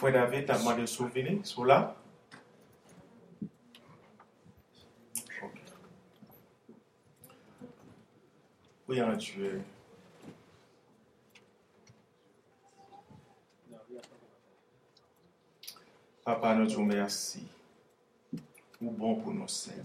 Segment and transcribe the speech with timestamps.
[0.00, 1.40] Frère David, demandé de souvenir?
[5.42, 5.60] Ok.
[8.88, 9.60] Oui, en Dieu.
[16.24, 17.46] Papa, nous te merci.
[18.80, 19.84] Ou bon pour nous, Seigneur.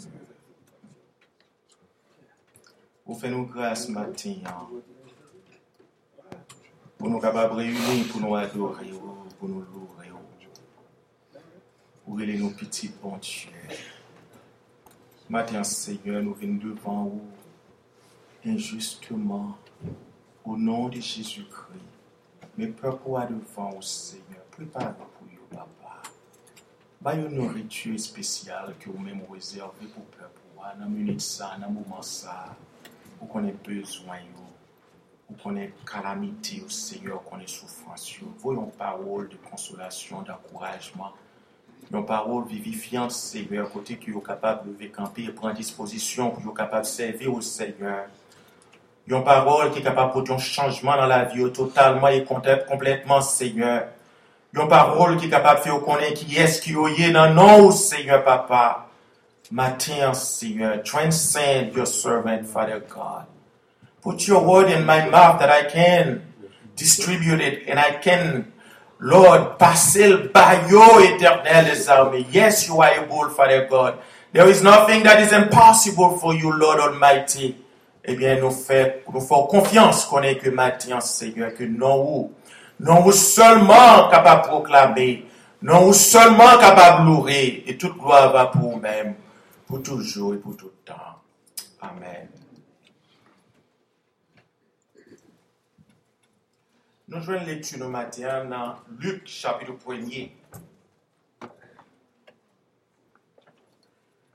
[3.05, 4.36] Vous faites nous grâce matin.
[4.46, 4.70] hein.
[6.98, 10.05] Pour nous capables réunir, pour nous adorer, oh, pour nous louer.
[12.06, 13.50] Pour les nos petits bon Dieu.
[15.28, 17.22] Matin, Seigneur, nous venons devant vous
[18.46, 19.58] injustement
[20.44, 21.82] au nom de Jésus-Christ.
[22.58, 24.44] Mais pourquoi devant vous, Seigneur?
[24.52, 26.04] Prépare pour vous, Papa.
[27.02, 30.42] Ba une nourriture spéciale que vous-même réservez pour peuple.
[30.56, 32.56] Dans la minute ça, dans le moment ça,
[33.20, 34.44] vous connaissez besoin, yo.
[35.30, 38.16] vous connaissez calamité au Seigneur, vous connaissez souffrance.
[38.20, 38.28] yo.
[38.40, 41.12] Voyons parole de consolation, d'encouragement.
[41.94, 46.88] Une parole vivifiante, Seigneur, lever camper et prendre disposition pour que vous êtes capable de
[46.88, 48.05] servir au Seigneur.
[49.08, 53.22] Qui est capable de produire un changement dans la vie yo, totalement et complè- complètement,
[53.22, 53.88] Seigneur.
[54.70, 58.24] Parole qui est capable de faire connaître qui est-ce qui est dans le nom, Seigneur,
[58.24, 58.88] Papa.
[59.52, 63.26] Matin, Seigneur, transcend your servant, Father God.
[64.02, 66.22] Put your word in my mouth that I can
[66.75, 68.46] distribute it and I can,
[69.00, 72.25] Lord, le baillot éternel des armées.
[72.31, 73.96] Yes, you are able, Father God.
[74.31, 77.56] There is nothing that is impossible for you, Lord Almighty.
[78.08, 82.34] Eh bien, nous faisons confiance qu'on est que matin, Seigneur, que non vous,
[82.80, 85.25] non vous seulement capable de proclamer,
[85.62, 89.16] non vous seulement capable de louer, et toute gloire va pour vous-même,
[89.66, 90.94] pour toujours et pour tout temps.
[91.81, 92.28] Amen.
[97.08, 100.32] Nous jouons une lecture le matin dans Luc chapitre 1er.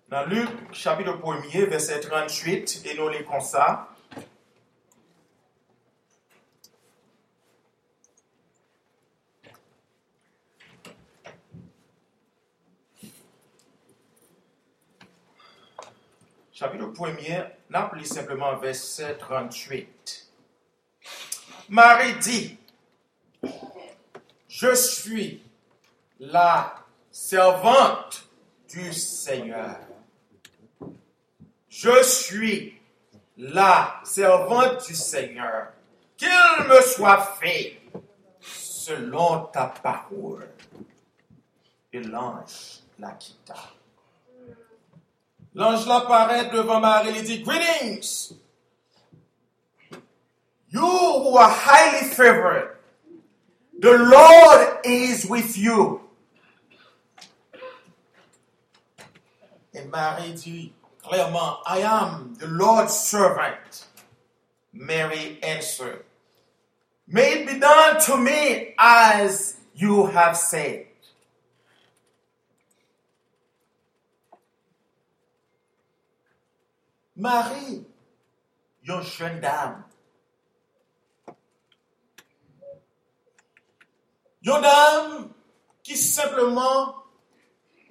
[0.08, 3.88] Dans Luc chapitre 1er, verset 38, et nous lisons ça.
[16.52, 20.28] Chapitre 1er, n'appelez simplement verset 38.
[21.68, 22.59] Marie dit,
[24.60, 25.42] je suis
[26.18, 26.74] la
[27.10, 28.28] servante
[28.68, 29.76] du Seigneur.
[31.70, 32.78] Je suis
[33.38, 35.68] la servante du Seigneur.
[36.14, 36.28] Qu'il
[36.68, 37.80] me soit fait
[38.42, 40.50] selon ta parole.
[41.90, 43.56] Et l'ange la quitta.
[45.54, 48.34] L'ange l'apparaît devant Marie et dit, Greetings!
[50.68, 52.76] You who are highly favored,
[53.80, 56.02] the Lord is with you.
[59.74, 63.86] Et Marie dit clairement, I am the Lord's servant.
[64.72, 66.04] Mary answered,
[67.08, 70.86] May it be done to me as you have said.
[77.16, 77.84] Marie,
[78.88, 79.84] une jeune dame,
[84.46, 85.10] Yon dam
[85.84, 86.92] ki sepleman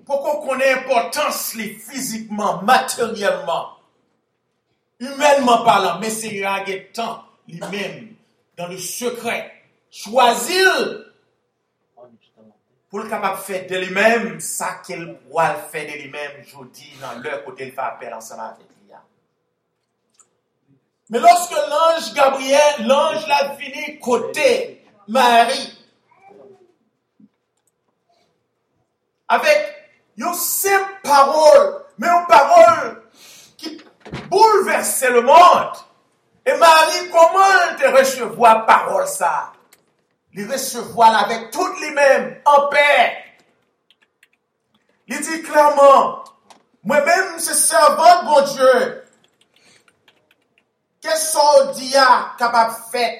[0.07, 3.67] pou kon konen importans li fizikman, materyelman,
[5.03, 7.99] humenman palan, men se yage tan li men
[8.57, 9.37] dan le sekre.
[9.93, 10.81] Chwazil
[12.89, 16.41] pou l kapap fè de li men sa ke l wal fè de li men
[16.49, 18.69] jodi nan lè kote l pa apèl ansan la fè.
[21.09, 24.49] Men loske l'ange Gabriel, l'ange la vini kote
[25.07, 25.63] Marie,
[29.29, 33.03] avec une simple parole, mais une parole
[33.57, 33.81] qui
[34.29, 35.73] bouleversait le monde.
[36.45, 39.53] Et Marie, comment te recevoir parole ça?
[40.33, 43.17] Les recevoir avec toutes les mêmes, en paix.
[45.07, 46.23] Il dit clairement,
[46.83, 49.03] moi-même, c'est servant de bon Dieu.
[51.01, 51.93] Qu'est-ce qu'on dit
[52.37, 53.19] capable de faire?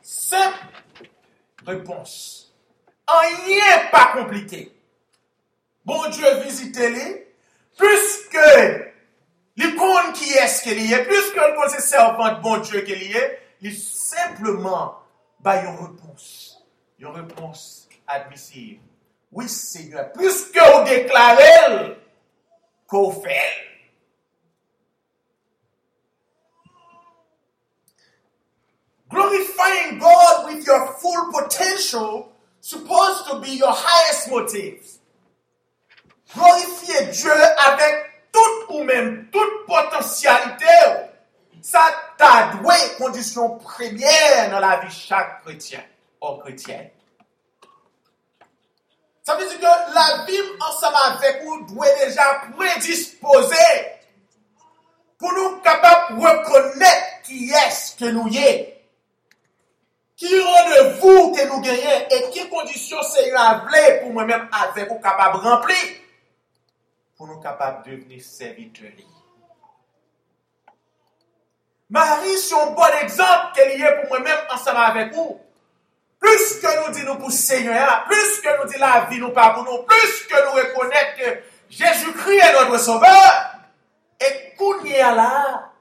[0.00, 0.58] Simple
[1.66, 2.43] réponse.
[3.06, 4.74] Rien pas compliqué.
[5.84, 7.34] Bon Dieu visitez-les,
[7.76, 8.38] puisque
[9.56, 13.40] l'icône qui est ce qu'il est, puisque le c'est servant de bon Dieu qu'il est,
[13.60, 14.98] il simplement
[15.40, 16.64] bah, une réponse.
[16.98, 18.80] Une réponse admissible.
[19.30, 21.98] Oui, Seigneur, puisque vous déclarez
[22.86, 23.64] qu'on fait.
[29.10, 32.33] Glorifying God with your full potential
[32.64, 34.80] supposed to be your highest motive.
[36.32, 40.64] Glorifier Dieu avec toute ou même toute potentialité.
[41.60, 41.84] Ça
[42.16, 45.84] t'a doué condition première dans la vie chaque chrétien
[46.22, 46.88] ou chrétienne.
[49.22, 53.56] Ça veut dire que la vie ensemble avec vous doit déjà prédisposer
[55.18, 58.73] pour nous capables de reconnaître qui est-ce que nous y est.
[60.16, 65.42] Qui rendez-vous que nous gagnons et quelles conditions c'est appelé pour moi-même avec vous capable
[65.42, 65.76] de remplir
[67.16, 68.90] pour nous capables de devenir serviteurs.
[71.90, 75.40] Marie, c'est un bon exemple qu'elle y est pour moi-même ensemble avec vous.
[76.18, 79.64] Plus que nous disons pour Seigneur, plus que nous disons la vie nous pas pour
[79.64, 83.54] nous, plus que nous reconnaissons que Jésus-Christ est notre sauveur.
[84.20, 85.72] Et qu'on y a là,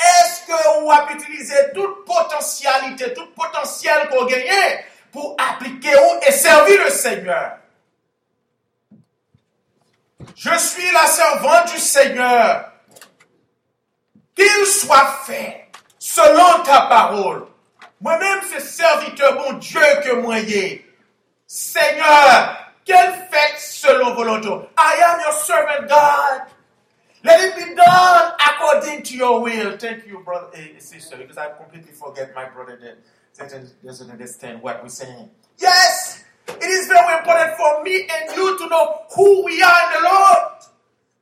[0.00, 6.84] est-ce qu'on va utiliser toute potentialité, tout potentiel qu'on gagne pour appliquer ou et servir
[6.84, 7.58] le Seigneur?
[10.36, 12.72] Je suis la servante du Seigneur.
[14.36, 15.68] Qu'il soit fait
[15.98, 17.46] selon ta parole.
[18.00, 20.80] Moi-même, c'est serviteur, mon Dieu, que moi y
[21.44, 24.48] Seigneur, quel fait selon volonté.
[24.78, 26.57] I am your servant, God.
[27.28, 29.76] Let it be done according to your will.
[29.76, 32.96] Thank you, brother eh, sister, because I completely forget my brother that
[33.84, 35.28] doesn't understand what we're saying.
[35.58, 40.02] Yes, it is very important for me and you to know who we are in
[40.02, 40.38] the Lord.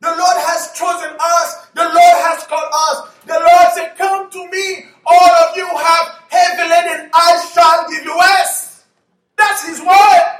[0.00, 1.66] The Lord has chosen us.
[1.74, 3.12] The Lord has called us.
[3.26, 8.04] The Lord said, Come to me, all of you have heavy laden, I shall give
[8.04, 8.84] you rest.
[9.36, 10.36] That's His word.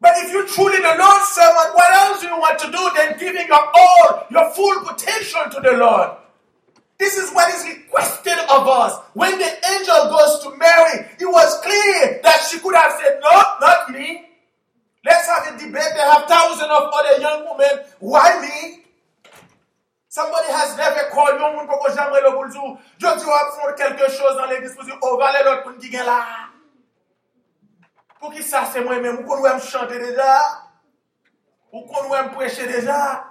[0.00, 3.18] But if you truly the Lord's servant, what else do you want to do than
[3.18, 3.89] giving your all,
[4.30, 6.10] your full potential to the Lord?
[6.98, 9.00] This is what is requested of us.
[9.14, 13.42] When the angel goes to Mary, it was clear that she could have said, No,
[13.60, 14.28] not me.
[15.02, 15.92] Let's have a debate.
[15.94, 17.86] There have thousands of other young women.
[18.00, 18.84] Why me?
[20.08, 22.78] Somebody has never called you moun poko jamre le boulzou.
[22.98, 23.16] Je dois
[23.56, 26.26] faire quelque chose dans l'église pour dire, oh, valez l'autre pour nous là.
[28.18, 29.20] Pour qui ça, c'est moi-même?
[29.20, 30.42] Ou qu'on me chanter déjà.
[31.72, 33.29] Ou qu'on me prêcher déjà.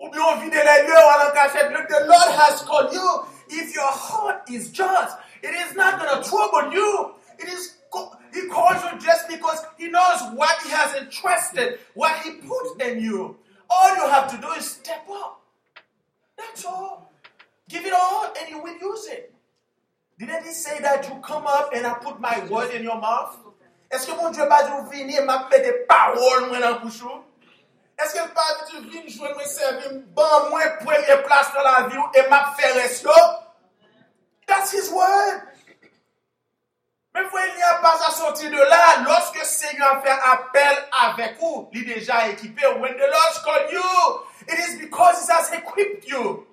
[0.00, 1.70] Ou bien on a caché.
[1.72, 3.24] Look, the Lord has called you.
[3.50, 7.14] If your heart is just, it is not going to trouble you.
[7.38, 7.76] It is
[8.32, 13.00] he calls you just because he knows what he has entrusted, what he put in
[13.02, 13.36] you.
[13.68, 15.40] All you have to do is step up.
[16.38, 17.10] That's all.
[17.68, 19.34] Give it all and you will use it.
[20.18, 23.36] Didn't he say that you come up and I put my word in your mouth?
[23.90, 26.78] Est-ce que mon Dieu des paroles moi dans
[28.00, 31.88] bouche Est-ce que pas dire venir jouer moi servir bon moi première place dans la
[31.88, 33.08] vie et m'a fait rester
[34.46, 35.42] That's his word.
[37.14, 39.04] Mais il n'y a pas à sortir de là.
[39.04, 42.66] Lorsque le Seigneur fait appel avec vous, il est déjà équipé.
[42.66, 43.82] When the Lord called you,
[44.48, 46.46] it is because He has equipped you.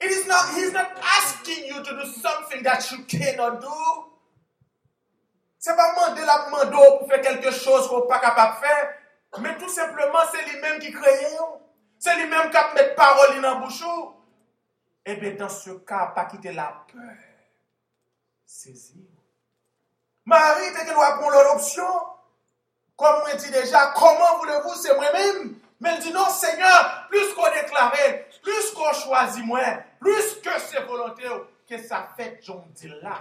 [0.00, 4.08] It is not, He's not asking you to do something that you cannot do.
[5.58, 8.94] C'est pas demander la faire quelque chose qu'on n'est pas capable de faire.
[9.40, 11.36] Mais tout simplement, c'est lui-même qui crée.
[11.98, 13.82] C'est lui-même qui a mis parole dans la bouche.
[15.04, 17.02] Et eh bien, dans ce cas, pas quitter la peur.
[18.44, 19.02] Saisir.
[20.24, 21.88] Marie, qu'elle doit prendre l'option.
[22.96, 25.58] Comme moi dit déjà, comment voulez-vous, c'est moi-même.
[25.80, 27.92] Mais elle dit non, Seigneur, plus qu'on déclare,
[28.42, 29.60] plus qu'on choisit moi,
[29.98, 33.18] plus que c'est volontaire, que ça fait, j'en dis là.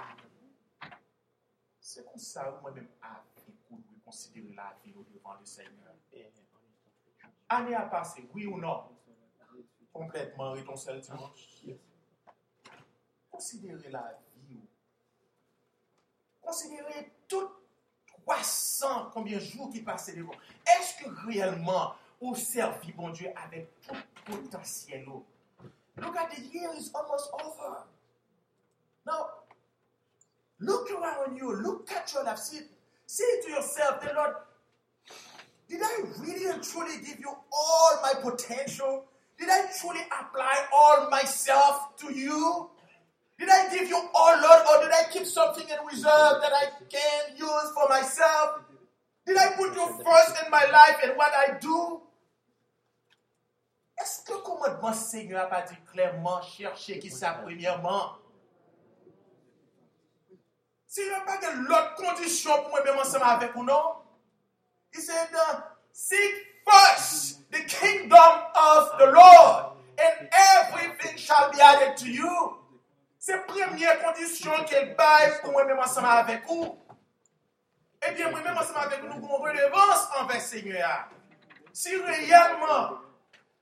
[1.79, 3.23] C'est comme ça, moi-même, à
[4.05, 5.90] considérer la vie devant le Seigneur.
[7.53, 8.81] Année à passer, oui ou non?
[9.91, 11.65] Complètement, et ton seul dimanche.
[13.29, 14.61] Considérez la vie
[16.41, 17.49] Considérez tout
[18.23, 20.31] 300 combien de jours qui passaient devant.
[20.65, 25.05] Est-ce que réellement, vous servez bon Dieu avec tout potentiel?
[25.97, 27.83] Look at the year is almost over.
[29.05, 29.27] Now,
[30.59, 31.53] look around you.
[31.53, 32.37] Look at your life.
[32.37, 32.61] See,
[33.05, 34.35] say to yourself, the Lord,
[35.71, 39.05] did I really and truly give you all my potential?
[39.39, 42.69] Did I truly apply all myself to you?
[43.39, 46.65] Did I give you all, Lord, or did I keep something in reserve that I
[46.89, 48.59] can use for myself?
[49.25, 52.01] Did I put you first in my life and what I do?
[53.97, 58.17] Est-ce que commandement Seigneur a pas dit clairement chercher qui ça premièrement?
[60.97, 64.00] A pas de l'autre condition pour moi même ensemble avec ou non?
[64.93, 66.33] He said, uh, seek
[66.69, 72.57] first the kingdom of the Lord and everything shall be added to you.
[73.19, 76.75] C'est première condition qu'elle baille pour moi-même ensemble avec vous.
[78.07, 81.07] eh bien, moi-même, ensemble avec nous, nous relevance envers Seigneur.
[81.71, 82.97] Si réellement,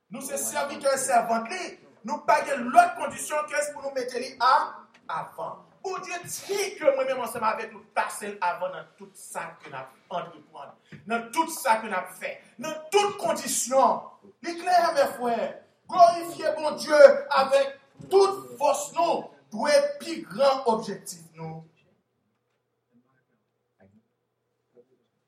[0.09, 1.49] nous sommes serviteurs et servantes,
[2.05, 4.75] nous pas l'autre condition que pour nous mettre à
[5.07, 5.68] avant.
[5.89, 9.75] Pour Dieu dit que moi-même, ensemble avec nous, passer avant dans tout ça que nous
[9.75, 10.75] avons entreprendre,
[11.07, 14.03] dans tout ça que nous fait, dans toutes conditions.
[14.43, 16.93] L'éclair, mes frères, glorifier bon Dieu
[17.31, 21.65] avec toute force, nous, doit être plus grand objectif, nous.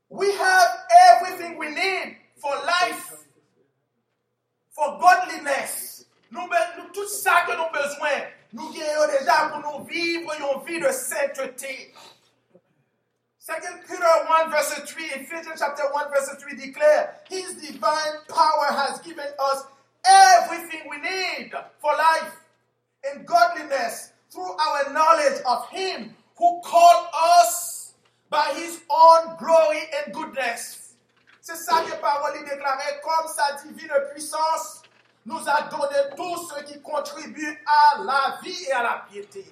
[0.10, 3.14] We have everything we need for life,
[4.70, 6.06] for godliness.
[6.30, 8.10] Nous, nous, tout ça que nous avons besoin,
[8.54, 11.94] nous avons déjà pour nous vivre une vie de sainteté.
[13.48, 13.54] 2
[13.88, 14.04] Peter
[14.46, 19.64] 1 verse 3, Ephesians chapter 1 verse 3 declare, His divine power has given us
[20.06, 22.34] everything we need for life
[23.04, 27.08] and godliness through our knowledge of Him who called
[27.40, 27.94] us
[28.30, 30.94] by His own glory and goodness.
[31.42, 34.81] C'est ça que parole déclarée comme sa divine puissance
[35.26, 39.46] nous a donné tout ce qui contribue à la vie et à la piété.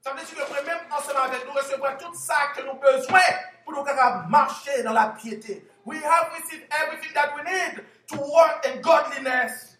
[0.00, 3.20] Ça veut dire que même ensemble avec nous recevoir tout ça que nous besoin
[3.64, 3.84] pour nous
[4.28, 5.66] marcher dans la piété.
[5.86, 9.78] We have received everything that we need to work in godliness.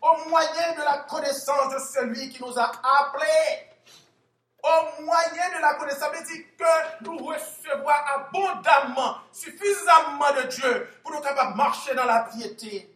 [0.00, 3.70] Au moyen de la connaissance de celui qui nous a appelés.
[4.62, 10.88] Au moyen de la connaissance, ça veut dire que nous recevons abondamment, suffisamment de Dieu
[11.02, 12.93] pour nous capables marcher dans la piété.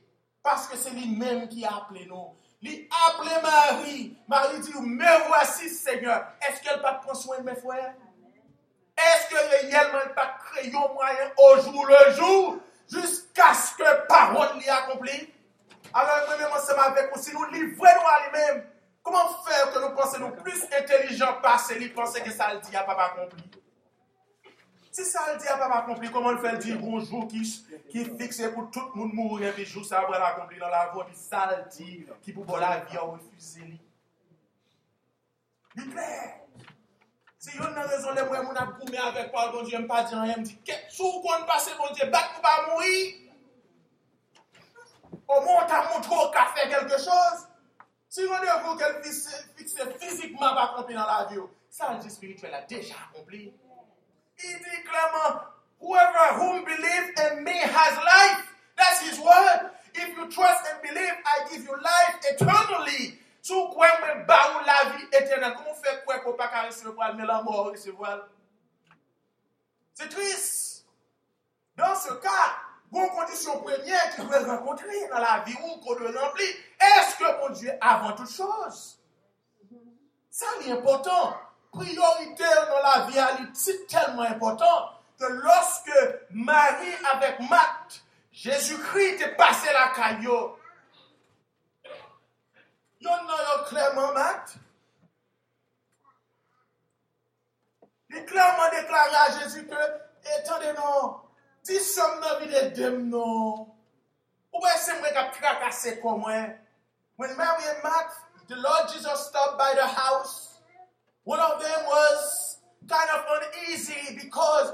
[0.49, 2.35] Parce que c'est lui-même qui a appelé nous.
[2.63, 4.17] Il a appelé Marie.
[4.27, 6.27] Marie dit, me voici Seigneur.
[6.41, 7.93] Est-ce qu'elle pas prendre soin de mes frères?
[8.97, 12.57] Est-ce que réellement elle pas créé un moyen au jour le jour
[12.91, 15.35] jusqu'à ce que parole l'y accomplie?
[15.93, 18.67] Alors, nous-mêmes, ensemble avec nous, si nous livrons à lui-même,
[19.03, 22.85] comment faire que nous pensions plus intelligents parce qu'il pensait que ça le dit à
[22.85, 23.45] pas accompli?
[25.05, 26.53] Si le à pas accompli, comment le fait?
[26.53, 27.41] Le dire bonjour qui,
[27.89, 30.93] qui est fixé pour tout le monde mourir, puis jour ça va l'accomplir dans la
[31.15, 33.79] ça le dit qui pour la vie a refusé.
[35.77, 36.41] Il clair.
[37.39, 40.21] Si yon nan raison les moyens, mon a goumé avec par bon Dieu, pas dire
[40.21, 41.95] rien, me dit, sous qu'on passe bon
[42.43, 43.15] pas mourir?
[45.29, 47.47] Au moins, t'as montré qu'à faire quelque chose.
[48.09, 52.63] Si on est vous qu'elle fixe physiquement pas accompli dans la le dit spirituel a
[52.63, 53.53] déjà accompli.
[54.45, 55.43] Il dit clairement,
[55.81, 58.45] whoever whom believes in me has life.
[58.77, 59.71] That's his word.
[59.95, 63.19] If you trust and believe, I give you life eternally.
[63.43, 65.55] Sou kwen mwen ba ou la vie éternelle?
[65.57, 68.29] Comment faire quoi pour pas recevoir, mais la mort recevoir?
[69.95, 70.85] C'est triste.
[71.77, 72.57] Dans ce cas,
[72.91, 76.49] bon condition première qu'il doit rencontrer dans la vie ou qu'on doit remplir,
[76.81, 78.99] est-ce que mon Dieu avant toute chose?
[80.31, 81.37] Ça, c'est important
[81.73, 85.91] priorité dans la vie, c'est tellement important que lorsque
[86.31, 90.57] Marie avec Marthe, Jésus-Christ est passé la caillou,
[93.01, 94.55] il y a clairement Marthe.
[98.11, 99.75] Il clairement déclaré à Jésus que,
[100.39, 101.21] attendez non,
[101.63, 103.69] si sommes dans la vie de dem non,
[104.53, 106.55] ou a tracassé comme moi.
[107.17, 108.15] When Mary and Martha,
[108.49, 110.48] the Lord Jesus stopped by the house,
[111.29, 112.57] One of them was
[112.89, 114.73] kind of uneasy because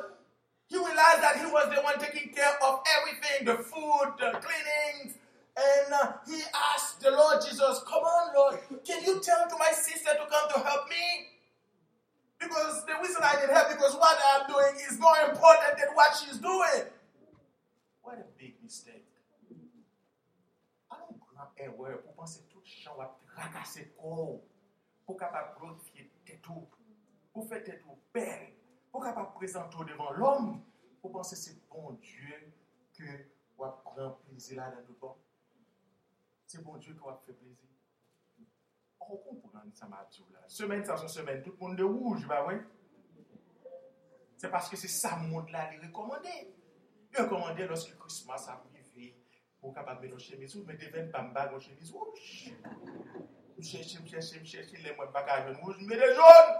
[0.68, 5.18] he realized that he was the one taking care of everything the food, the cleaning.
[5.58, 6.38] And uh, he
[6.70, 10.46] asked the Lord Jesus, Come on, Lord, can you tell to my sister to come
[10.54, 11.34] to help me?
[12.38, 16.14] Because the reason I need help because what I'm doing is more important than what
[16.14, 16.87] she's doing.
[18.02, 19.11] What a big mistake.
[20.88, 21.18] I don't
[23.34, 24.40] tracasser corps
[25.04, 25.84] pour capable glorifier tout,
[27.35, 28.55] pour faire tout belle,
[28.91, 30.62] pour capable présenter devant l'homme,
[31.03, 32.53] pour penser c'est bon Dieu
[32.97, 33.05] que
[33.59, 34.95] vous prend plaisir là dans le.
[36.47, 37.69] C'est bon Dieu qui va faire plaisir.
[39.00, 40.09] On comprend ça m'a.
[40.47, 42.55] Semaine sans semaine, tout le monde de rouge, bah oui.
[44.37, 46.55] C'est parce que c'est ça monde là, il recommandé.
[47.12, 49.17] Il recommandé lorsque Christmas a arrivé,
[49.61, 52.55] pour capable mettre nos chemises, mettez 20 bambas dans chemise rouge.
[53.64, 56.52] Je cherche, je cherche, je cherche, les des jaunes,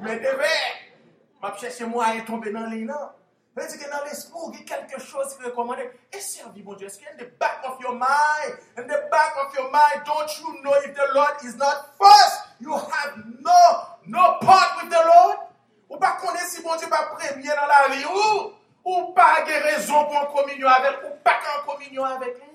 [0.00, 1.58] des verts.
[1.60, 2.86] Je moi tomber dans les
[3.76, 7.60] que dans l'esprit, il y a quelque chose qui est servi, Dieu, est-ce the back
[7.64, 11.36] of your mind, in the back of your mind, don't you know if the Lord
[11.42, 13.52] is not first, you have no,
[14.06, 15.38] no part with the Lord?
[15.90, 18.52] Ou pas si mon Dieu pas premier dans la vie, ou,
[18.84, 22.47] ou pas de raison pour communion avec, ou pas communion avec.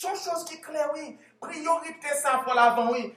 [0.00, 1.18] Son chose qui est claire, oui.
[1.38, 3.14] Priorité ça pour l'avant, oui.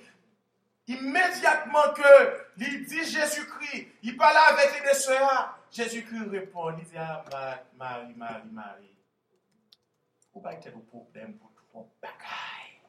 [0.85, 5.15] Immédiatement que il dit Jésus-Christ, il parle avec les deux.
[5.71, 7.23] Jésus-Christ répond, il dit ah,
[7.77, 8.97] Marie, Marie, Marie,
[10.33, 12.81] ou pas être un problème pour toi, bagaille?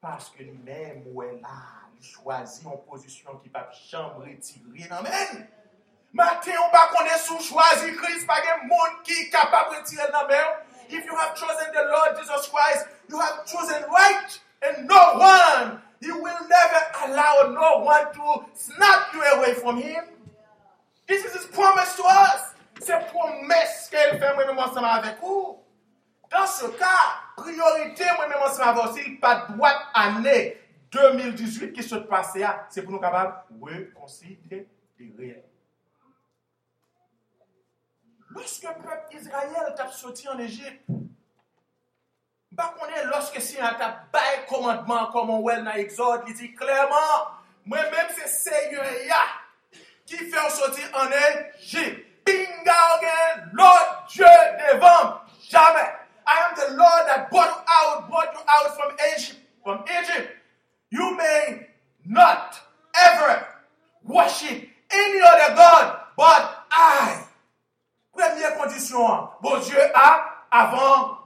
[0.00, 4.88] Parce que lui-même, où est là, il choisit en position qui peut jamais retirer.
[4.90, 5.48] Amen.
[6.12, 10.10] Matin, on va connaître sous choisi Christ, pas de monde qui est capable de retirer
[10.10, 10.26] dans
[10.92, 15.80] If you have chosen the Lord Jesus Christ, you have chosen right, and no one,
[16.00, 20.02] He will never allow no one to snap you away from Him.
[21.06, 22.54] This is His promise to us.
[23.90, 25.58] Qu'elle fait moi-même ensemble avec vous.
[26.30, 26.86] Dans ce cas,
[27.36, 30.56] priorité moi-même ensemble avec vous, s'il pas droite année
[30.90, 32.36] 2018 qui se passe,
[32.70, 34.66] c'est pour nous capables de reconsidérer.
[38.30, 40.84] Lorsque le peuple Israël t'a sorti en Égypte,
[42.56, 46.34] pas qu'on est lorsque si on t'a bail commandement comme on voit dans l'Exode, il
[46.34, 47.28] dit clairement,
[47.64, 48.84] moi-même c'est Seigneur
[50.06, 51.06] qui fait sortir en
[51.58, 52.06] Égypte.
[52.24, 54.24] Binga Lord Dieu
[54.72, 55.90] devant jamais.
[56.26, 60.36] I am the Lord that brought you out, brought you out from Egypt, from Egypt.
[60.90, 61.66] You may
[62.04, 62.60] not
[62.94, 63.46] ever
[64.04, 67.29] worship any other God but I.
[68.20, 71.20] Première condition, bon Dieu a avant.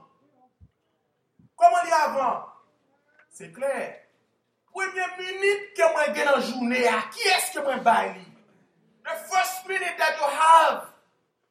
[1.57, 2.45] Comment dit avant?
[3.29, 3.99] C'est clair.
[4.71, 8.15] Première minute que moi gagne en journée, qui est-ce que moi baille?
[9.03, 10.87] The first minute that you have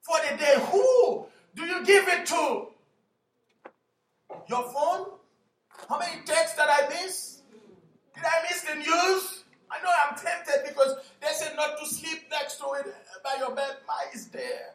[0.01, 2.71] for the day, who do you give it to?
[4.49, 5.09] Your phone?
[5.91, 7.43] How many texts that I miss?
[8.15, 9.45] Did I miss the news?
[9.71, 12.87] I know I'm tempted because they said not to sleep next to it
[13.23, 13.77] by your bed.
[13.87, 14.75] Mine is there.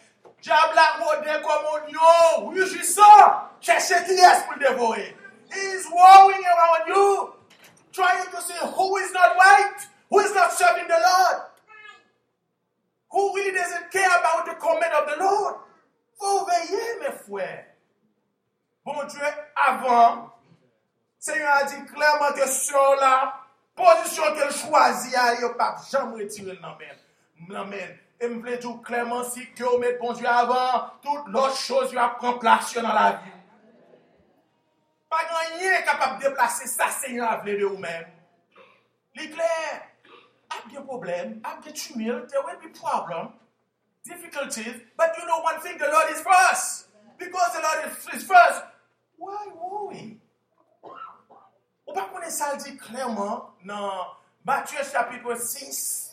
[0.41, 5.15] Diable a rôdé comme un lion, rugissant, chercher qui est pour le dévorer.
[5.53, 7.33] He's roaring around you,
[7.91, 11.41] trying to say who is not right, who is not serving the Lord,
[13.11, 15.55] who really doesn't care about the command of the Lord.
[16.19, 17.65] Faut veiller, mes frères.
[18.83, 19.21] Bon Dieu,
[19.55, 20.31] avant,
[21.19, 23.41] Seigneur a dit clairement que sur la
[23.75, 26.57] position qu'elle choisit, il ne pas jamais retirer
[27.47, 27.97] l'amène.
[28.23, 31.89] Et me plaît tout clairement si que vous mettez bon Dieu avant, toutes l'autre chose
[31.89, 33.31] qui prend place dans la vie.
[35.09, 35.17] Pas
[35.57, 38.05] rien capable de déplacer ça, Seigneur, à de vous-même.
[39.15, 39.87] L'éclair,
[40.51, 43.31] a des problèmes, a des tumultes, there will be problems,
[44.03, 46.89] difficulties, but you know one thing, the Lord is first.
[47.17, 48.63] Because the Lord is first,
[49.17, 50.19] why worry?
[51.87, 56.10] Ou pas qu'on est ça dit clairement dans Matthieu chapitre 6,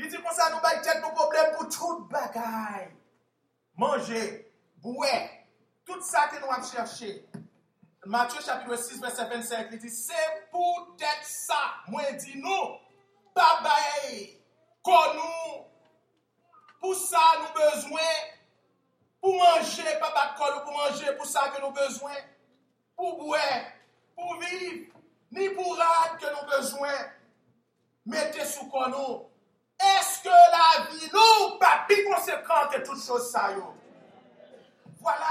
[0.00, 2.88] Li di kon sa nou bay tèt nou problem pou tout bagay.
[3.76, 4.20] Mange,
[4.84, 5.14] bouè,
[5.84, 7.18] tout sa ke nou ap chèche.
[8.04, 11.60] Matye chapitre 6 verset 25 li di, se pou tèt sa
[11.92, 12.78] mwen di nou,
[13.36, 14.24] babay
[14.82, 15.60] kon nou,
[16.82, 18.32] pou sa nou bezwen,
[19.22, 22.24] pou manje, babak kon nou pou manje, pou sa ke nou bezwen,
[22.98, 23.44] pou bouè,
[24.18, 24.88] pou viv,
[25.36, 27.12] ni pou rad ke nou bezwen,
[28.10, 29.20] mette sou kon nou,
[29.82, 33.50] est-ce que la vie nous pas plus conséquente que toutes choses ça
[35.00, 35.26] Voilà.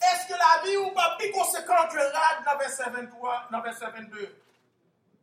[0.00, 3.86] Est-ce que la vie ou pas plus conséquente que rad dans verset 23, dans verset
[3.86, 4.40] 22?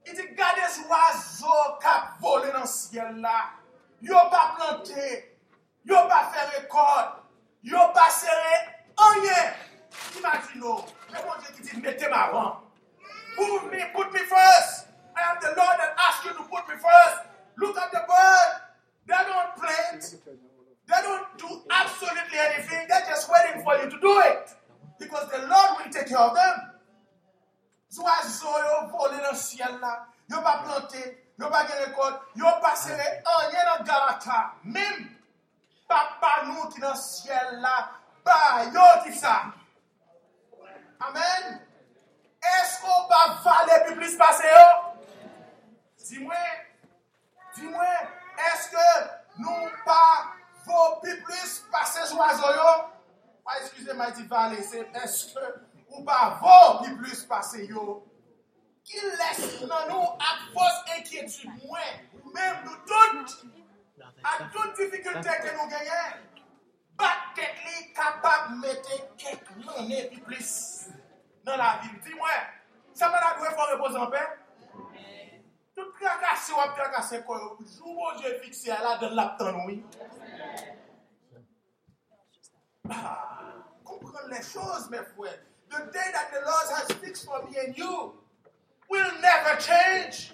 [0.07, 3.51] Il dit, gardez les oiseaux qui volent dans le ciel là.
[4.01, 5.37] Ils n'ont pas planté.
[5.85, 7.23] Ils n'ont pas fait récolte.
[7.63, 9.53] Ils n'ont pas serré rien.
[10.17, 10.85] Imaginez-vous.
[11.09, 12.61] Le bon Dieu dit, mettez-moi avant.
[13.35, 14.87] Put me, put me first.
[15.15, 17.27] I am the Lord that asked you to put me first.
[17.57, 18.70] Look at the bird.
[19.07, 20.15] They don't plant.
[20.87, 22.87] They don't do absolutely anything.
[22.87, 24.49] They're just waiting for you to do it.
[24.99, 26.71] Because the Lord will take care of them.
[27.99, 30.07] Oiseaux, yo volé dans le ciel là.
[30.29, 31.27] Yo pas planté.
[31.37, 32.21] Yo pas gagné récolte.
[32.35, 34.53] Yo pas serré rien dans Galata.
[34.63, 35.09] Même
[35.87, 37.89] papa nous qui dans le ciel là.
[38.23, 39.43] Bah, yo qui ça.
[40.99, 41.61] Amen.
[42.41, 44.47] Est-ce qu'on va valer plus passer
[45.97, 46.35] Dis-moi.
[47.55, 47.83] Dis-moi.
[47.83, 48.20] Est-ce
[48.51, 48.85] eske
[49.41, 50.03] nou pa
[50.65, 52.71] vopi plus pase sou azoyo?
[53.45, 55.45] Pa eskuse ma di va lese, eske
[55.91, 58.01] ou pa vopi plus pase yo?
[58.87, 62.01] Ki les nan nou ak pos enkyetude mwen,
[62.33, 63.35] mèm nou tout,
[64.25, 66.21] ak tout difikultè ke nou genyen,
[66.99, 70.53] bat ket li kapab mette ket mounen pi plis
[71.45, 71.97] nan la vil.
[72.03, 72.49] Ti mwen,
[72.97, 74.25] sa mè la kwe fò repos anpè?
[75.75, 77.23] Tout tracassé ou à tracassé,
[77.77, 79.83] jour où Dieu fixé là dans l'aptan, oui.
[82.89, 83.41] Ah,
[84.29, 85.39] les choses, mes frères.
[85.69, 88.13] The day that the Lord has fixed for me and you
[88.89, 90.33] will never change.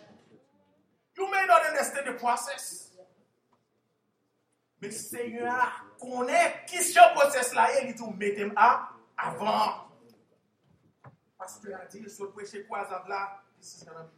[1.15, 2.91] You may not understand the process.
[4.81, 8.03] Mais Seigneur connaît qui ce process là et il dit
[11.73, 14.16] a dit, ce prêcher quoi là, this is gonna be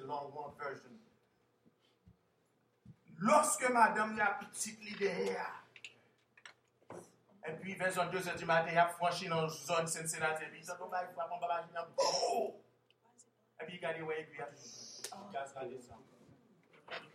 [0.00, 0.90] c'est long one version.
[3.18, 5.44] Lorske madame li apitit li deya,
[7.44, 10.88] epi ven zon 2 di maten, ap fwanshi nan zon sen senate, epi sa ton
[10.88, 12.54] bagi fwa, pon baba jina, booo!
[13.60, 14.56] Epi gade wey, epi ap
[15.34, 16.00] gaz la desan.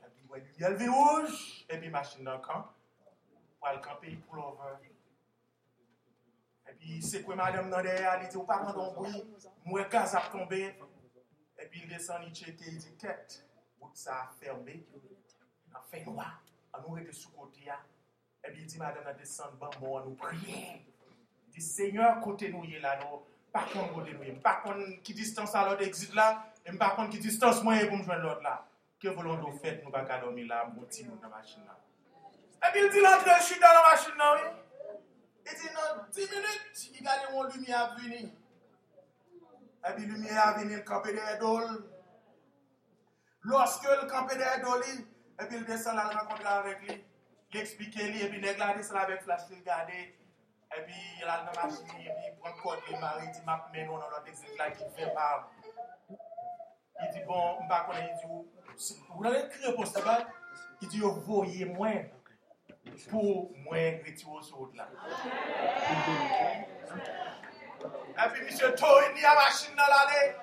[0.06, 1.41] Epi wey, yelvi ouj,
[1.74, 2.67] epi machin nan kan,
[3.62, 4.78] wal kampi pou lover.
[6.69, 9.26] Epi sekwe madame nan deya, li te ou pa kandon bou,
[9.65, 10.62] mwen gaz ap tombe,
[11.57, 13.43] epi il desan li cheke, il di ket,
[13.79, 14.75] bout sa a ferme,
[15.71, 16.27] nan fe noua,
[16.73, 17.77] an nou rete sou kote ya,
[18.43, 20.81] epi il di madame la desan ban bon an nou priye,
[21.55, 23.23] di seigneur kote nou ye la nou,
[23.55, 26.29] pa kon kote nou ye, pa kon ki distans a lot exit la,
[26.67, 28.59] m pa kon ki distans mwen e pou m jwen lot la,
[28.99, 31.79] ke volon do fet nou baka domi la, mouti moun nan machin la.
[32.67, 34.31] Epi il di lantre, chou dan nan machin la,
[35.45, 38.25] e di nan 10 minute, i gade moun lumi ap vini,
[39.93, 41.89] puis, lumière venir, le campé des dôles.
[43.43, 44.84] Lorsque le campé des dôles,
[45.39, 47.06] et puis il descend là, rencontrer avec lui.
[47.52, 50.15] Il explique lui, et puis il a ça avec flash, il regarde, et
[50.86, 53.69] puis il a la machine, et puis il prend le code, il m'a dit, m'a
[53.71, 55.45] mais non, non, l'autre exit là qui fait mal.
[57.02, 57.58] Il dit, bon,
[59.15, 60.28] vous avez écrit pour ça,
[60.82, 62.04] il dit, vous voyez moins
[63.10, 64.88] pour moins retirer ce route là.
[65.89, 67.24] Et
[68.23, 70.36] Epi misye tou ni a masin nan lade.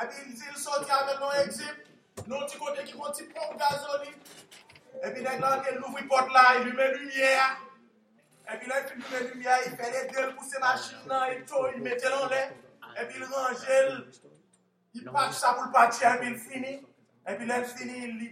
[0.00, 1.82] Epi zil soti avèl nou ekzip.
[2.26, 4.14] Nou ti kote ki konti pon gazoli.
[5.04, 7.34] Epi nek lan gen louvri pot la, il lume lumiè.
[8.54, 11.84] Epi nek lume lumiè, il fè lè del pou se masin nan, il tou, il
[11.84, 12.42] metè lan lè.
[13.02, 13.92] Epi il ranjèl,
[14.94, 16.74] il patch sa pou l'patchè, epi il fini.
[17.28, 18.24] Epi lè fini, il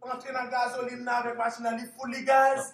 [0.00, 2.72] rentre nan gazoli nan, vek masin nan, il foul li gaz.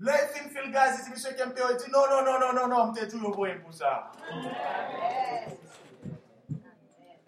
[0.00, 2.52] Là, il finit le gaz, il dit, monsieur Kempé, il dit, non, non, non, non,
[2.54, 4.10] non, non, je suis toujours pour pour ça.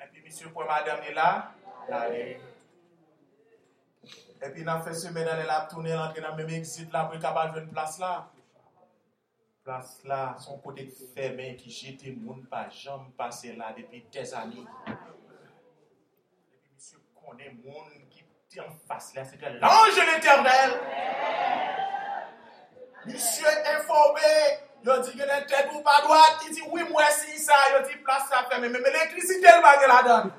[0.01, 1.53] Et puis, monsieur, pour madame est là,
[1.89, 2.09] là,
[4.45, 7.05] et puis, on a fait semaine, elle a tourné, l'entrée dans le même exit là,
[7.05, 8.29] pour capable une place là.
[9.63, 14.35] Place là, son côté fermé qui jette le monde pas jamais passé là depuis des
[14.35, 14.67] années.
[14.89, 14.93] Et
[16.61, 18.25] puis, monsieur connaît le monde qui
[18.57, 21.72] est en face là, c'était l'ange de
[23.05, 27.81] Misye informe, yo di genen tet ou pa doat, yi di wim wesi sa, yo
[27.83, 30.31] di plas sa feme, me me l'eklisite l bagye la dan.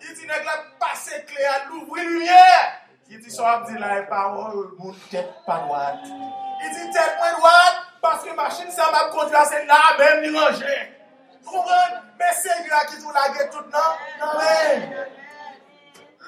[0.00, 2.50] Yi di neg la pase kle a louvri lumiye,
[3.08, 6.04] yi di so ap di la e pa ou, moun tet pa doat.
[6.60, 10.86] Yi di tet mwen doat, paske machin sa map kondwa se la men ni ranger.
[11.48, 15.04] Trouven, men se yu akitou la ge tout nan, nan men.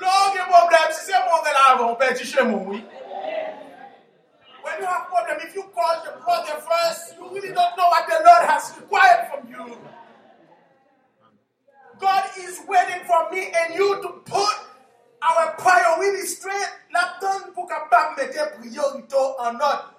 [0.01, 3.04] Lò gen problem, si se moun de la avon, pe di che moun wik.
[4.75, 8.09] When you have problem, if you call the brother first, you really don't know what
[8.09, 9.79] the Lord has required from you.
[12.01, 14.55] God is waiting for me and you to put
[15.23, 16.69] our priority straight.
[16.93, 19.95] La donne pour capable mettre priorité en ordre.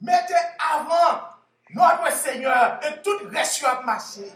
[0.00, 0.34] Mettez
[0.72, 1.22] avant
[1.74, 4.30] notre Seigneur et tout reste sur marcher.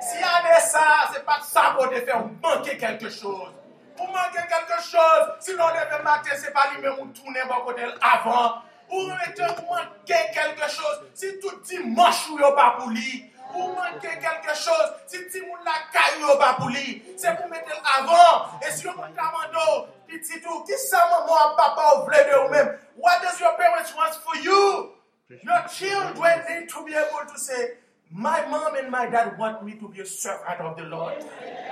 [0.00, 3.52] Si y a ça, c'est pas ça pour te faire manquer quelque chose.
[3.98, 8.62] Pour manquer quelque chose, sinon le matin, c'est pas lui-même ou tourner mon côté avant.
[8.90, 13.30] Ou mettez manquer quelque chose, si tout dimanche ou pas pour lui.
[13.54, 17.02] Ou manquer quelque chose, si tu moun la caillou pas pour lui.
[17.16, 18.58] C'est pour mettre avant.
[18.66, 22.78] Et si vous commando, petit tout, qui ça maman, papa, ou voulez de vous-même?
[22.96, 24.92] What does your parents want for you?
[25.28, 27.78] Your children need to be able to say,
[28.10, 31.14] My mom and my dad want me to be a servant of the Lord.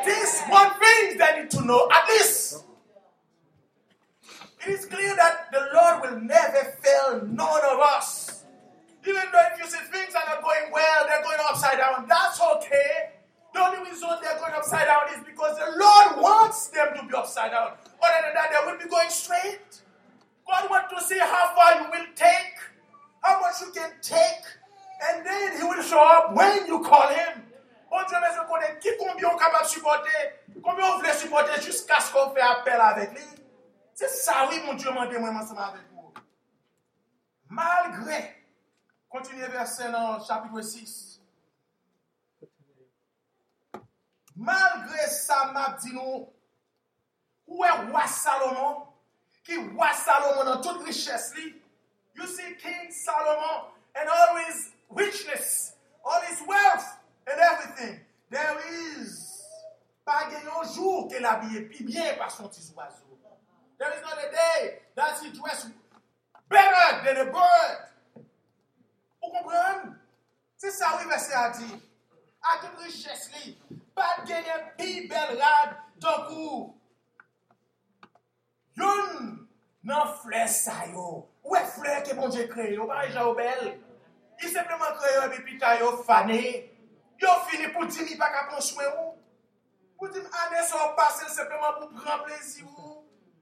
[0.04, 2.64] This one thing they need to know, at least.
[4.66, 8.44] It is clear that the Lord will never fail none of us.
[9.06, 12.40] Even though if you see things are not going well, they're going upside down, that's
[12.40, 13.12] okay.
[13.52, 17.14] The only reason they're going upside down is because the Lord wants them to be
[17.14, 17.76] upside down.
[18.00, 19.82] Other than that, they will be going straight.
[20.48, 22.56] God wants to see how far you will take,
[23.20, 24.44] how much you can take,
[25.12, 27.42] and then He will show up when you call Him.
[27.90, 30.10] Bon Dieu, connais qui combien on capable supporter,
[30.64, 33.43] combien on voulait supporter jusqu'à ce qu'on fait appel avec lui.
[33.94, 36.12] C'est ça, oui, mon Dieu m'a ensemble avec vous.
[37.48, 38.44] Malgré,
[39.08, 41.20] continuez verset dans chapitre 6.
[44.34, 46.28] Malgré ça, m'a dit nous,
[47.46, 48.88] où est roi Salomon?
[49.44, 51.62] Qui roi Salomon dans toute richesse, lui?
[52.16, 58.00] You see King Solomon and all his richness, all his wealth and everything.
[58.30, 58.58] There
[58.98, 59.44] is
[60.04, 63.03] pas un jour qu'elle habillé plus bien par son petit oiseau.
[63.78, 65.68] There is not a day that she dress
[66.48, 67.84] better than a bird.
[69.24, 69.94] Ou kompren?
[70.60, 71.68] Se sa ou verse a di,
[72.44, 73.54] a tout riches li,
[73.96, 76.58] pat genye pi bel rad do kou.
[78.78, 79.40] Yon
[79.88, 81.08] nan fle sayo.
[81.44, 83.72] Ou e fle ke bon je kreyo, ba e ja ou bel.
[84.42, 86.42] I sepleman kreyo e bi pita yo fane.
[87.22, 89.14] Yo fini pou di mi baka pon chwe ou.
[89.96, 92.93] Pou di ah, mi ane son pase sepleman pou pran plezi ou.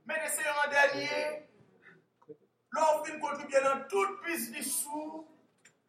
[0.07, 1.19] mète se yon an denye,
[2.77, 5.25] lò ou fin kontribye nan tout pis li sou,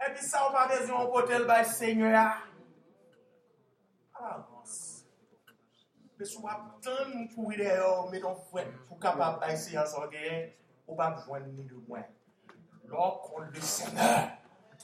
[0.08, 2.26] epi sa ou pa vezyon potel bay seigne ya.
[4.20, 4.76] Avans.
[6.20, 9.88] Mè sou ap tan nou pou ide yo, mè don fwen, pou kapap bay seigne
[9.90, 10.48] sa gen,
[10.88, 12.06] ou pa jwen ni de mwen.
[12.92, 14.30] Lò kon le seigneur,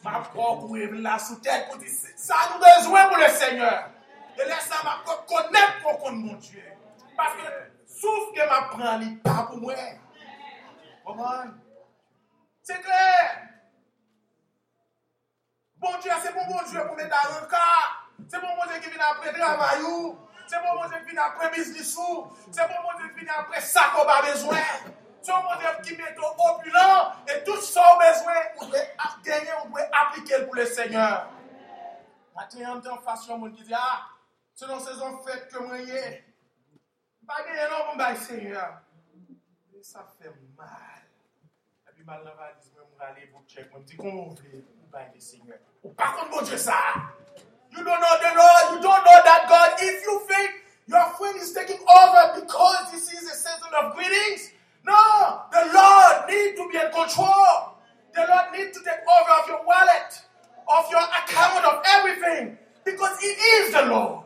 [0.03, 3.89] ma pou kou ev la sou tèt pou di, sa nou bezwen pou le seigneur.
[4.39, 6.63] E lè sa ma pou konen pou kon moun dieu.
[7.17, 7.49] Paske,
[7.99, 9.75] sauf que ma les pas pour moi.
[11.05, 11.43] Comment?
[12.61, 13.49] C'est clair.
[15.77, 17.57] Bon Dieu, c'est bon bon Dieu pour mettre dans le cas.
[18.27, 19.79] C'est bon bon Dieu qui vient après travail.
[20.47, 21.97] C'est bon bon Dieu qui vient après business.
[22.51, 24.57] C'est bon bon Dieu qui vient après ça qu'on a besoin.
[25.21, 28.79] C'est bon Dieu qui met au opulent et tout ça au besoin, on doit
[29.23, 31.27] gagner, on doit appliquer pour le Seigneur.
[32.35, 34.07] Maintenant, en temps façon, on dit, ah,
[34.55, 35.91] c'est dans saison fête que moi y
[37.29, 37.35] est.
[37.35, 38.81] Pas gagner non pour le Seigneur.
[39.73, 40.67] Mais ça fait mal.
[41.87, 43.69] Et puis mal dans la valise, moi, je vais aller pour check.
[43.71, 45.57] Je me dis, comment on veut pour le Seigneur?
[45.83, 46.73] Ou par contre, bon Dieu, ça.
[47.71, 48.73] You don't know the Lord.
[48.73, 49.79] You don't know that God.
[49.79, 50.51] If you think
[50.87, 54.51] your friend is taking over because this is a season of greetings,
[54.83, 57.77] no, the Lord needs to be in control.
[58.15, 60.19] The Lord needs to take over of your wallet,
[60.67, 62.57] of your account, of everything.
[62.83, 64.25] Because it is the Lord.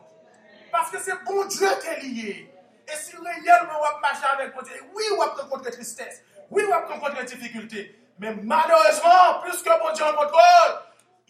[0.72, 2.53] Parce que c'est bon Dieu qui est lié.
[2.88, 6.24] Et si réellement on va marcher avec Dieu, oui, on va rencontrer tristesse.
[6.50, 8.00] Oui, on va rencontrer difficulté.
[8.20, 10.82] Mais malheureusement, plus que bon Dieu en contrôle,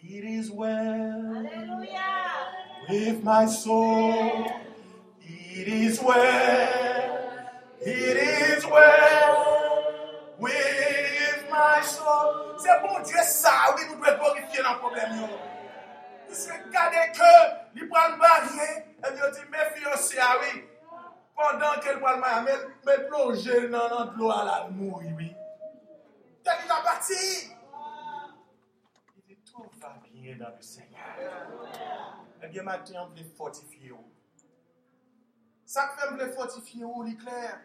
[0.04, 1.48] it is well
[2.90, 4.46] with my soul.
[5.22, 7.24] It is well.
[7.80, 9.94] It is well
[10.40, 12.56] with my soul.
[12.58, 15.28] C'est bon Dieu ça, oui, nous devons glorifier dans le problème.
[16.28, 20.64] Puisque regardez que, il prend le barrière, et il dit, fiancés, ah oui,
[21.36, 25.36] pendant qu'elle prend le barrière, mais plonger dans l'eau à la mouille, oui.
[26.44, 27.14] Dès qu'il a parti,
[29.16, 31.00] il dit, tout va bien dans le Seigneur.
[32.42, 33.94] Eh bien, maintenant, on veut fortifier.
[35.66, 37.60] Ça fait me fortifier, l'éclair?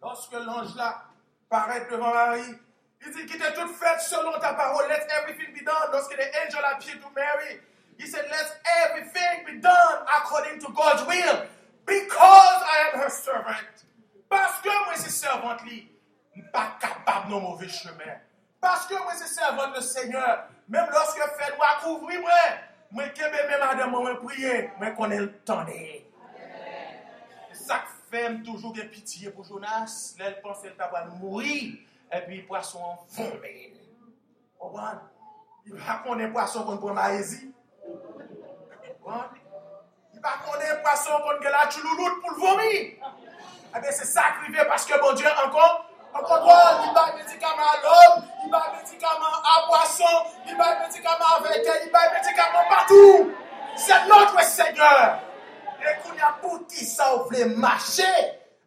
[0.00, 1.04] Lorsque l'ange là
[1.48, 2.54] paraît devant Marie,
[3.06, 4.88] il dit qu'il est tout fait selon ta parole.
[4.88, 5.90] Let everything be done.
[5.92, 7.60] Lorsque l'angel appeared to Mary,
[7.98, 11.46] he said, Let everything be done according to God's will.
[11.86, 13.54] Because I am her servant.
[14.28, 18.18] Parce que moi, c'est servante, ne pas capable de mauvais chemin.
[18.60, 20.48] Parce que moi, c'est servante le Seigneur.
[20.68, 22.30] Même lorsque fait moi couvrir moi,
[22.90, 25.66] moi, que même madame, moi, prier, moi, connais le temps.
[27.52, 30.14] Ça femme toujours de pitié pour Jonas.
[30.18, 31.74] Elle pense qu'elle va mourir.
[32.12, 33.32] Et puis, poisson fond.
[34.58, 35.00] Comprends?
[35.66, 37.52] Il va connaître poisson qu'on prend maïsi.
[38.84, 39.43] Il
[40.24, 42.80] va connaître poisson qu'on a la choulouloute pour le vomir.
[43.76, 45.84] Eh bien, c'est sacrifié parce que bon Dieu, encore,
[46.14, 50.14] encore droit, il va médicament à l'homme, il va médicament à poisson,
[50.46, 53.32] il va médicament avec elle, il va médicament partout.
[53.76, 55.18] C'est notre Seigneur.
[55.80, 58.02] Et qu'on a pour qui ça voulait marcher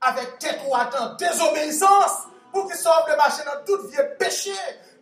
[0.01, 4.53] avec tête ou attend désobéissance, pour qu'il sauve de marcher dans tout vieux péché,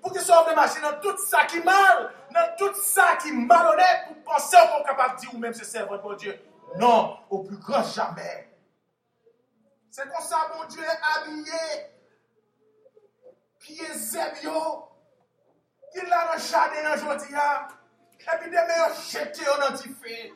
[0.06, 4.06] pour qu'il sauve de marcher dans tout ça qui mal, dans tout ça qui malhonnête,
[4.06, 6.40] pour penser qu'on est capable de dire ou même se servir pour Dieu.
[6.78, 8.56] Non, au plus grand jamais.
[9.90, 10.84] C'est comme ça, mon Dieu,
[11.18, 11.90] habillé,
[13.58, 14.90] pieds zébio,
[15.96, 20.32] il a dans le jardin aujourd'hui, et puis meilleurs jetés en antifé,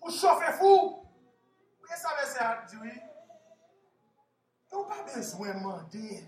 [0.00, 1.06] pour chauffer fou.
[1.86, 3.00] Qu'est-ce que ça veut dire, oui?
[4.88, 6.24] Pas besoin de demander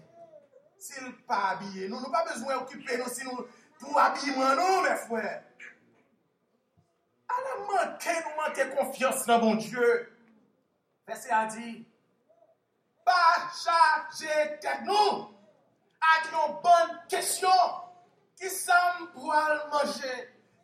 [0.87, 2.01] sil pa abye nou.
[2.01, 3.47] Nou pa bezwen okipe nou si nou
[3.81, 5.33] pou abyeman nou, mè fwè.
[7.27, 9.89] A la manke nou manke konfians nan bon Diyo.
[11.07, 11.73] Mè se a di,
[13.07, 13.19] pa
[13.55, 15.27] chaje tek nou
[16.15, 17.83] ak yon bon kesyon.
[18.37, 20.15] Ki sa m pou al manje,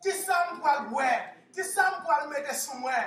[0.05, 1.13] ki sa m pou al wè,
[1.55, 2.99] ki sa m pou al mède sou mwè.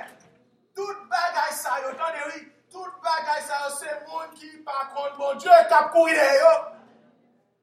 [0.75, 2.41] Tout bagay sa yo, tande wè,
[2.73, 6.51] tout bagay sa yo se moun ki pa kont bon Diyo kap kou ide yo.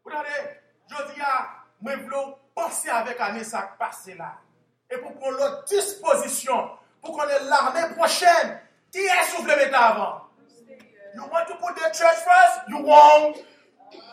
[0.04, 0.28] Vous entendez?
[0.88, 1.48] Je dis, ah,
[1.80, 4.34] moi, je penser avec année ça qui passe là.
[4.90, 6.70] Et pour prendre l'autre disposition,
[7.02, 8.60] pour qu'on ait l'armée prochaine,
[8.92, 10.20] qui est soufflé maintenant avant?
[11.14, 12.68] You want to put the church first?
[12.68, 13.36] You won't.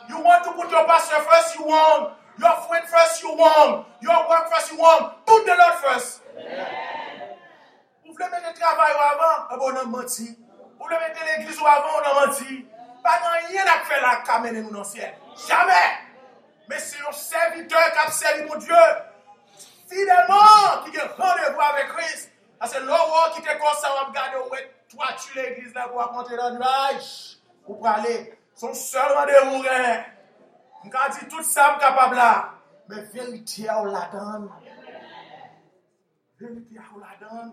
[0.07, 1.55] You want to put your pastor first?
[1.55, 2.13] You won't.
[2.37, 3.23] Your friend first?
[3.23, 3.85] You won't.
[4.01, 4.71] Your work first?
[4.71, 5.25] You won't.
[5.25, 6.21] Put the Lord first.
[8.05, 9.47] Vous voulez mettre le travail avant?
[9.51, 10.37] Eh ben, on a menti.
[10.77, 11.97] Vous voulez mettre l'église avant?
[11.97, 12.67] On a menti.
[13.03, 15.13] pa nan yen ap fè la kamene nou nan sien.
[15.47, 15.81] Jamè!
[16.71, 18.81] Mè se yon serviteur kap servi moun Diyo,
[19.91, 22.29] fidelman ki gen randevou avè Christ,
[22.63, 24.61] asè lò wò ki te konsan wap gade wè,
[24.91, 27.09] to a tu l'Eglise la wò ap monte nan nuaj,
[27.65, 28.13] ou pralè,
[28.55, 29.81] son sèl randevou rè.
[30.85, 32.29] Mka di tout sa m kapab la,
[32.87, 34.47] mè verite a ou la dan.
[36.39, 37.51] Verite a ou la dan.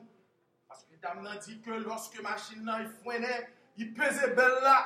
[0.70, 3.42] Paske dam nan di ke lòske machin nan y fwenè,
[3.82, 4.78] y pese bel la,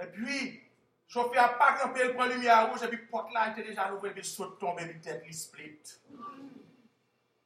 [0.00, 0.62] Et puis,
[1.06, 4.12] chauffeur n'a pas campé, il prend lumière rouge, et puis porte là était déjà ouvert,
[4.14, 5.80] puis saute tomber, puis tête, il split.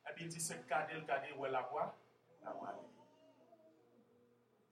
[0.09, 1.97] Et puis il dit, c'est cadet, le cadet, où est la voix?
[2.45, 2.75] La voix.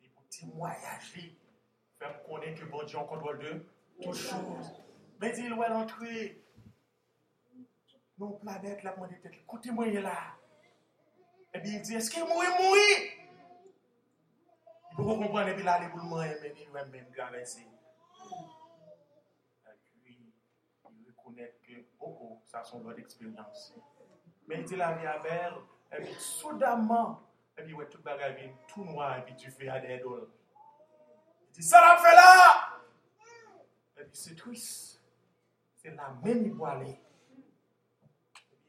[0.04, 1.36] Et pour témoigner,
[1.98, 3.66] faire connaître que bon Dieu en contrôle de
[4.02, 4.72] toutes choses.
[5.20, 6.44] Mais il va l'entrée?
[8.18, 10.36] Non, planète, la monnaie écoutez-moi là.
[11.54, 12.48] Et puis il dit, est-ce qu'il mourit,
[14.96, 15.14] mourir?
[15.14, 17.66] Il faut comprendre, et puis là, il va le manger, mais il va même traverser.
[21.22, 23.74] reconnaître que, oh, oh, sont votre expérience.
[24.46, 24.92] Mais il dit la
[25.92, 27.22] et puis soudainement,
[27.57, 30.28] et puis ouais, tout bagage vient tout noir, et puis tu des dollars.
[31.48, 31.98] Il dit, ça l'a.
[31.98, 32.83] C'est la.
[34.00, 34.18] Et puis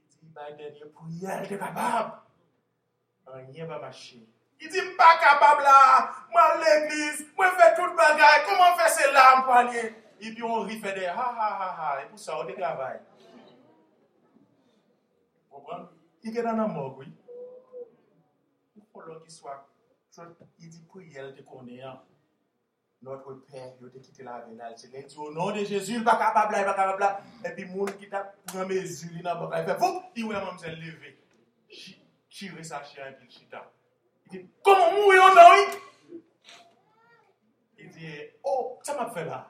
[0.02, 2.20] il dit, bah, dernier prière, t'es capable.
[3.26, 4.28] Rien va marcher.
[4.63, 9.43] Il dit, pas capable là, moi l'église, moi fais tout le bagage, comment faire larmes
[9.43, 9.93] pour aller?
[10.21, 12.02] Et puis on rit, fait des ha ha ha ha.
[12.02, 13.02] Et pour ça, on travaille.
[15.52, 15.88] Vous comprenez?
[16.23, 17.13] Il est dans la mort, oui.
[18.78, 19.67] Il faut qu'il soit.
[20.60, 22.06] Il dit, prière de connaître.
[23.02, 24.58] Notre Père, il a quitté la vie.
[24.93, 27.06] Il dit, au nom de Jésus, il pas capable, il pas capable.
[27.43, 29.69] Et puis, le monde qui t'a pris mes yeux, il n'a pas capable.
[29.69, 31.19] Il fait, vous, il va même se lever.
[32.30, 33.69] Tirer sa chair et puis chita.
[34.34, 35.74] Di, koman mou yon nan yon?
[37.78, 38.13] Di di,
[38.50, 39.43] oh, sa map fe la?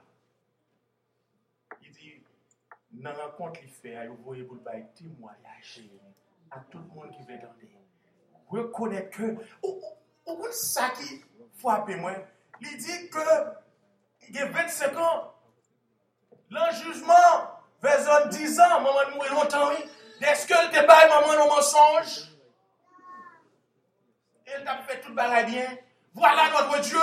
[1.80, 2.10] Di di,
[3.00, 5.86] nan rakont li fe a yo voye boul bay timwayaje
[6.52, 7.70] a tout moun ki ve dande.
[8.52, 9.30] Wè konet ke,
[9.64, 9.80] ou
[10.28, 11.22] koun sa ki
[11.62, 12.20] fwa apè mwen,
[12.60, 13.40] li di ke
[14.36, 15.24] gen 25 an,
[16.52, 17.48] lan jujman,
[17.88, 22.20] vezon 10 an, maman mou yon tan yon, deske l te bay maman yon mensonj?
[24.56, 25.68] Elle t'a fait tout le bagage bien.
[26.14, 27.00] Voilà notre Dieu.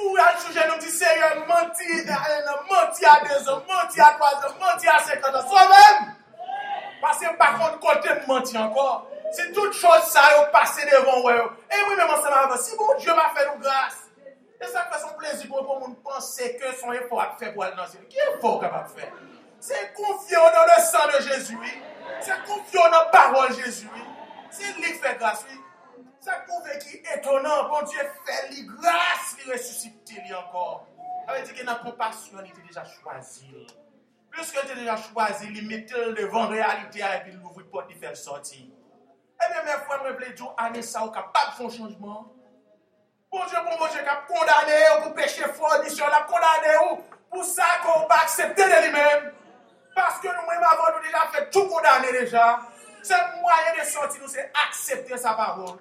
[0.00, 1.88] Ou al souje nou di seye menti
[2.70, 5.42] menti a dezon, menti a kwazon, menti a sekantan.
[5.48, 6.14] So men!
[7.02, 9.02] Pase pa kon kote menti ankon.
[9.32, 11.48] Se tout chose sa yo pase devon we yo.
[11.68, 13.98] E wè mè monsen mè si bon Diyo m'a fè nou glas.
[14.60, 17.66] E sa fè son plezi pou moun pense ke son e fò ak fè pou
[17.66, 17.98] al nan se.
[18.10, 19.10] Ki e fò kap ap fè?
[19.60, 21.74] Se konfyon nan le san de Jezoui.
[22.24, 24.06] Se konfyon nan parol Jezoui.
[24.06, 24.09] Se
[24.58, 25.60] lik fè glas oui.
[26.20, 27.68] Ça prouve qui est étonnant.
[27.68, 29.94] Bon Dieu fait les grâces, il ressuscite
[30.36, 30.86] encore?
[31.26, 33.46] Ça veut dire qu'il a compassion, il était déjà choisi.
[34.30, 37.96] Plus qu'il était déjà choisi, il mettait devant la réalité et il ouvre porte, il
[37.96, 38.66] fait sortir.
[39.42, 42.32] Eh bien, mes frères, me dis, année ça, on capable de faire changement.
[43.32, 47.00] Bon Dieu, bon Dieu, a condamné pour pécher fort, mission, l'a condamné
[47.30, 49.32] pour ça qu'on va accepter de lui-même.
[49.94, 52.60] Parce que nous-mêmes avons nous déjà fait tout condamner déjà.
[53.02, 55.78] C'est moyen de sortir, c'est accepter sa parole.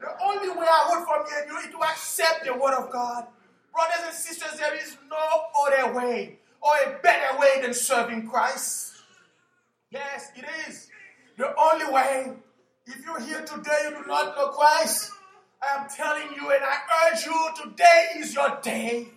[0.00, 2.90] The only way I would from you and you is to accept the word of
[2.90, 3.26] God.
[3.72, 8.94] Brothers and sisters, there is no other way or a better way than serving Christ.
[9.90, 10.88] Yes, it is.
[11.36, 12.32] The only way.
[12.86, 15.12] If you're here today, you do not know Christ.
[15.62, 19.08] I am telling you, and I urge you, today is your day.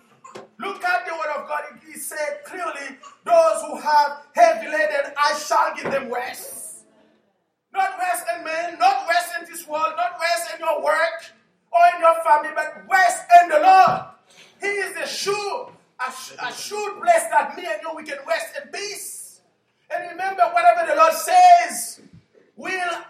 [0.58, 1.62] Look at the word of God.
[1.86, 6.63] He said clearly, those who have heavy laden, I shall give them rest.
[7.74, 11.26] Not rest in men, not rest in this world, not rest in your work
[11.72, 14.02] or in your family, but rest in the Lord.
[14.60, 18.70] He is the sure, a, sure place that me and you we can rest in
[18.70, 19.40] peace.
[19.90, 22.00] And remember, whatever the Lord says
[22.56, 23.02] will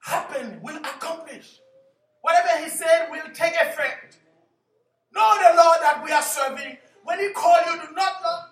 [0.00, 1.60] happen, will accomplish.
[2.20, 4.18] Whatever He said will take effect.
[5.14, 6.76] Know the Lord that we are serving.
[7.04, 8.44] When He call you, do not love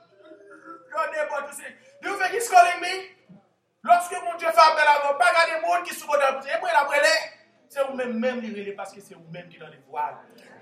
[0.90, 1.64] your neighbor to say,
[2.02, 3.37] Do you think He's calling me?
[3.86, 6.78] Lorske moun dje fap bel avon, pa gade moun ki sou godan pwede, e mwen
[6.80, 7.12] aprele,
[7.70, 10.16] se ou men men li rele, paske se ou men ki nan le voal.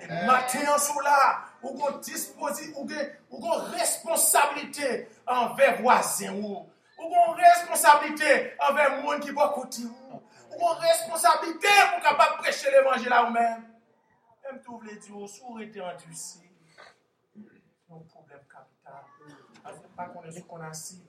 [0.04, 1.16] E maten an sou la,
[1.62, 4.90] ou kon disposi, ou kon responsabilite
[5.32, 6.66] anvek wazen ou,
[6.98, 8.34] ou kon responsabilite
[8.68, 13.32] anvek moun ki bo koti ou, ou kon responsabilite pou kapap preche l'Evangile la ou
[13.32, 13.64] men.
[14.44, 16.44] Mèm tou vle di ou, sou rete andusi,
[17.88, 19.08] nou problem kapital,
[19.64, 21.00] anvek pa konen sou konansi,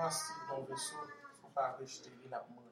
[0.00, 2.70] L'on acide dans le vaisseau, il ne faut pas rejeter, il a manger.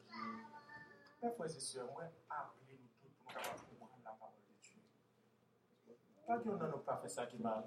[1.23, 4.35] Mes frères et sœurs, moi, appelez nous tous pour nous capables de comprendre la parole
[4.49, 4.81] de Dieu.
[6.27, 7.65] Pas qu'il y en a pas fait ça qui mal.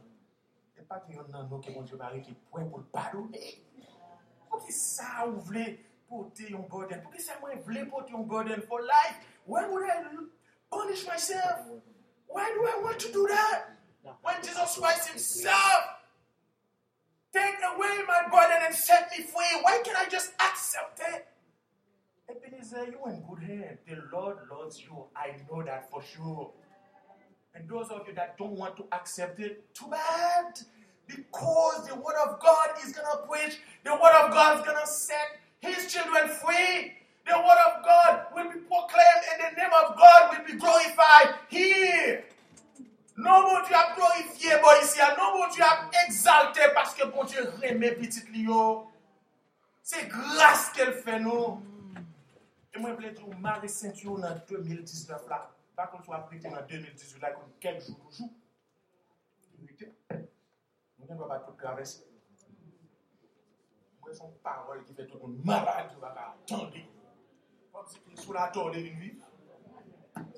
[0.77, 2.85] Et pas qu'il y en a nous qui vont Dieu Marie qui point pour le
[2.85, 3.63] pardonner.
[4.49, 7.01] Pour qui ça vous voulez porter un burden?
[7.01, 9.19] Pour qui ça vous voulez porter un burden for life?
[9.47, 10.03] Why would I
[10.69, 11.61] punish myself?
[12.27, 13.69] Why do I want to do that?
[14.21, 15.94] When Jesus Christ Himself
[17.35, 21.27] take away my burden and set me free, why can't I just accept it?
[22.29, 23.79] Ebenezer, you're in good hands.
[23.87, 25.05] The Lord loves you.
[25.15, 26.51] I know that for sure.
[27.53, 30.59] And those of you that don't want to accept it, too bad.
[31.07, 34.79] Because the Word of God is going to preach, the Word of God is going
[34.79, 36.93] to set His children free.
[37.27, 41.35] The Word of God will be proclaimed and the name of God will be glorified
[41.49, 42.23] here.
[43.17, 44.99] Non, mon Dieu a glorifié, bon, ici.
[45.17, 48.91] Non, mon Dieu a exalté parce que bon Dieu remet petit Lio.
[49.81, 51.61] C'est grâce qu'elle fait nous.
[52.73, 55.49] Et moi, je voulais dire, Marie Ceinture en 2019 là.
[55.75, 58.29] Par contre, tu as prêté en 2018 là, comme quelques jours au jour.
[60.11, 62.03] Nous ne pouvons pas tout traverser.
[64.01, 66.73] Moi, son parole qui fait tout le monde malade, qui va attendre.
[67.71, 69.19] Comme si sous la tordée d'une vie.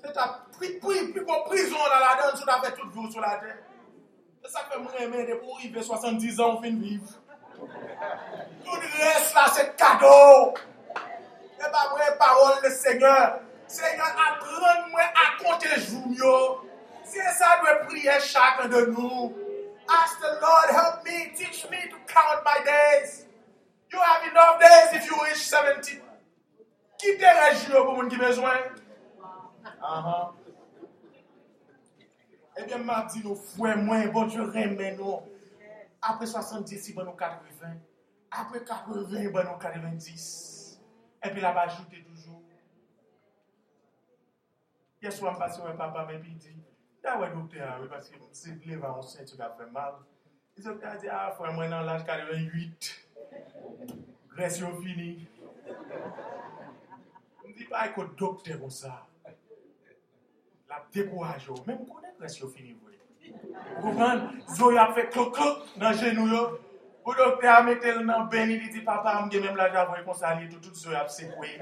[0.02, 3.36] C'est ta plus grande prison dans la donne, tu as fait toute vie sur la
[3.36, 3.58] terre.
[4.42, 7.08] C'est ça que moi, je pour arriver 70 ans, on fin de vivre.
[8.64, 10.54] Tout le reste là, c'est cadeau.
[11.58, 13.40] Et pas vraie parole le Seigneur.
[13.66, 16.64] Seigneur, apprends-moi à compter les jours.
[17.04, 19.34] C'est ça doit prier chacun de nous.
[19.88, 23.26] Ask the Lord, help me, teach me to count my days.
[23.90, 26.00] You have enough days if you reach 70.
[26.98, 28.50] Quittez les jours pour mon qui besoin?
[28.50, 28.77] Uh-huh.
[32.56, 35.20] Eh bien, m'a dit, nous, frères, moi, bon Dieu, remet nous.
[36.02, 37.74] Après 70, il va nous 80.
[38.30, 40.80] Après 80, il va nous 90.
[41.24, 42.42] Et puis, là, va ajouter toujours.
[45.00, 46.56] Hier soir, je passe un papa, puis il dit,
[47.04, 49.94] ah ouais, docteur, oui, parce que c'est le va en sein, tu vas faire mal.
[50.56, 53.08] Il a dit, ah, frère, moi, dans l'âge 88.
[54.36, 55.26] Reste fini.
[57.42, 58.70] Je me dit, pas que docteur comme
[60.78, 60.84] ça.
[60.94, 62.76] La décourage, même qu'on est presque fini.
[63.80, 64.22] Vous comprenez?
[64.54, 66.28] Zoé a fait cloc-cloc dans le genou.
[67.04, 71.08] Ou docteur a dit, papa, je même là, j'avoue, qu'on s'allie, tout, tout, Zoé a
[71.08, 71.58] secoué.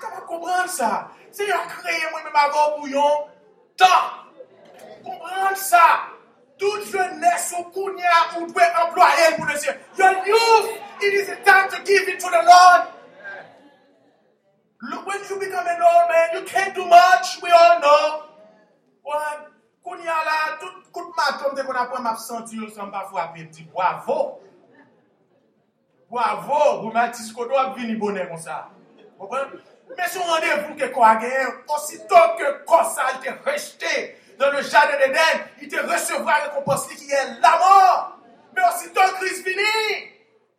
[0.00, 1.10] Comment comprendre ça?
[1.30, 3.28] C'est a créé moi-même avant bouillon.
[3.76, 3.86] Tant.
[5.04, 6.00] Comprendre ça.
[6.58, 9.56] Toute jeunesse ou doit employer pour le
[10.26, 12.97] youth, it is time to give it to the Lord.
[14.80, 18.22] Look, when you become an old man, you can't do much, we all know.
[19.04, 19.50] Wan,
[19.84, 23.32] koun ya la, tout kout matom de kon apon map senti yo san pa fwa
[23.34, 23.66] peti.
[23.74, 24.38] Bravo!
[26.10, 26.84] Bravo!
[26.84, 28.68] Ou matis kodo ap vini bonen kon sa.
[29.18, 29.58] Bon, Open?
[29.98, 33.94] Mè sou randevou ke kwa gen, osito ke kosa il te rejte
[34.38, 37.96] dan le jade de den, il te resevwa le kompos li ki el la mor.
[38.54, 39.72] Mè osito kriz vini,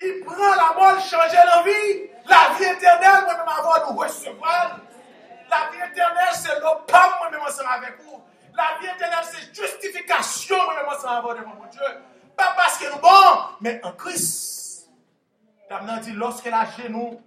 [0.03, 2.08] il pran la mor, il chanje l'anvi.
[2.29, 4.79] La vie éternelle, moi-même nous recevoir.
[5.49, 8.21] La vie éternelle, c'est le pas moi-même ensemble avec vous.
[8.55, 11.69] La vie éternelle, c'est justification moi-même ensemble devant mon.
[12.37, 14.89] Pas parce que nous bon, mais en Christ.
[16.01, 17.21] Dit, lorsqu'elle a chez nous,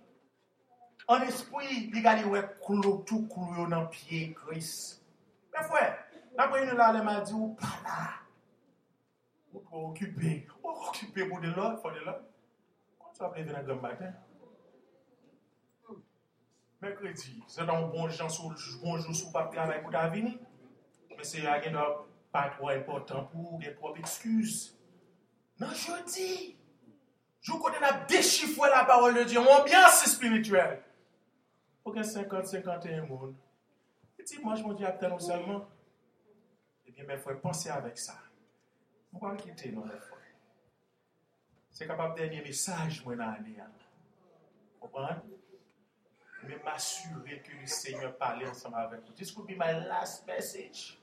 [1.07, 5.03] en esprit, il a dit, ouais, tout clou dans pied, Christ.
[5.53, 5.99] Mais frère,
[6.39, 8.09] après, il a m'a dit, pas là.
[9.71, 10.49] Occupé.
[10.63, 12.23] Occupé pour de l'autre, pour de l'autre.
[12.99, 14.13] Quand tu vas venir dans le matin?
[16.83, 18.49] Mekredi, se nan bonjou sou
[18.83, 20.33] bon pap travay pou ta vini,
[21.13, 22.01] mwen se a gen nan
[22.35, 24.73] patro important pou gen prop ekskuse.
[25.63, 26.57] Nan jodi,
[27.39, 30.81] jou konen ap dechifwe la parol de Diyo, mwen biansi spirituel.
[31.85, 33.37] Pou gen 50-51 moun,
[34.19, 35.63] eti manj moun di ap ten ou selman,
[36.89, 38.17] epi mwen fwe panse avèk sa.
[39.13, 40.19] Mwen wak kite nou mwen fwe.
[41.79, 43.79] Se kapap denye mesaj mwen ane an.
[44.83, 45.42] Mwen ane?
[46.49, 49.13] Mais m'assurer que le Seigneur parlait ensemble avec vous.
[49.13, 50.99] This could be my last message.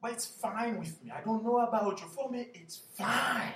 [0.00, 1.10] But it's fine with me.
[1.10, 2.06] I don't know about you.
[2.08, 3.54] For me, it's fine.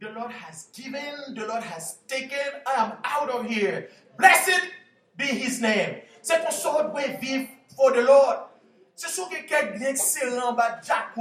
[0.00, 2.60] The Lord has given, the Lord has taken.
[2.66, 3.88] I am out of here.
[4.18, 4.68] Blessed
[5.16, 6.02] be his name.
[6.22, 8.48] C'est qu'on sort doit vivre for the Lord.
[8.96, 11.16] C'est sûr que quelqu'un excellent, bah, Jack,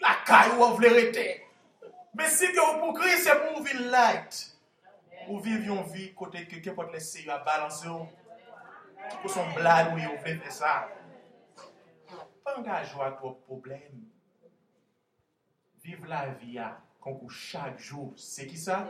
[0.00, 1.40] la caille ou rete.
[2.14, 4.53] Mais si que vous pour c'est pour vivre light.
[5.26, 7.88] Pour vivre une vie côté que quelqu'un peut laisser à balancer.
[9.20, 10.88] Pour son blague, vous voulez faire ça.
[12.44, 14.04] Pas engager à toi problème.
[15.82, 18.12] Vive la vie à concours chaque jour.
[18.16, 18.88] C'est qui ça?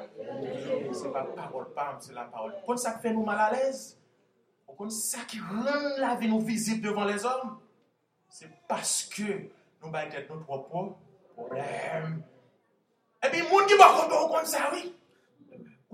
[0.92, 2.54] C'est pas parole pas, c'est la parole.
[2.64, 4.00] Quand ça fait nous mal à l'aise,
[4.76, 7.60] quand ça qui rend la vie nous visible devant les hommes,
[8.28, 9.48] c'est parce que
[9.82, 10.96] nous battons notre propre
[11.36, 12.22] problème.
[13.24, 14.94] Et puis, les gens qui vont comme ça, oui.
[15.50, 15.93] Vous ne pouvez pas cacher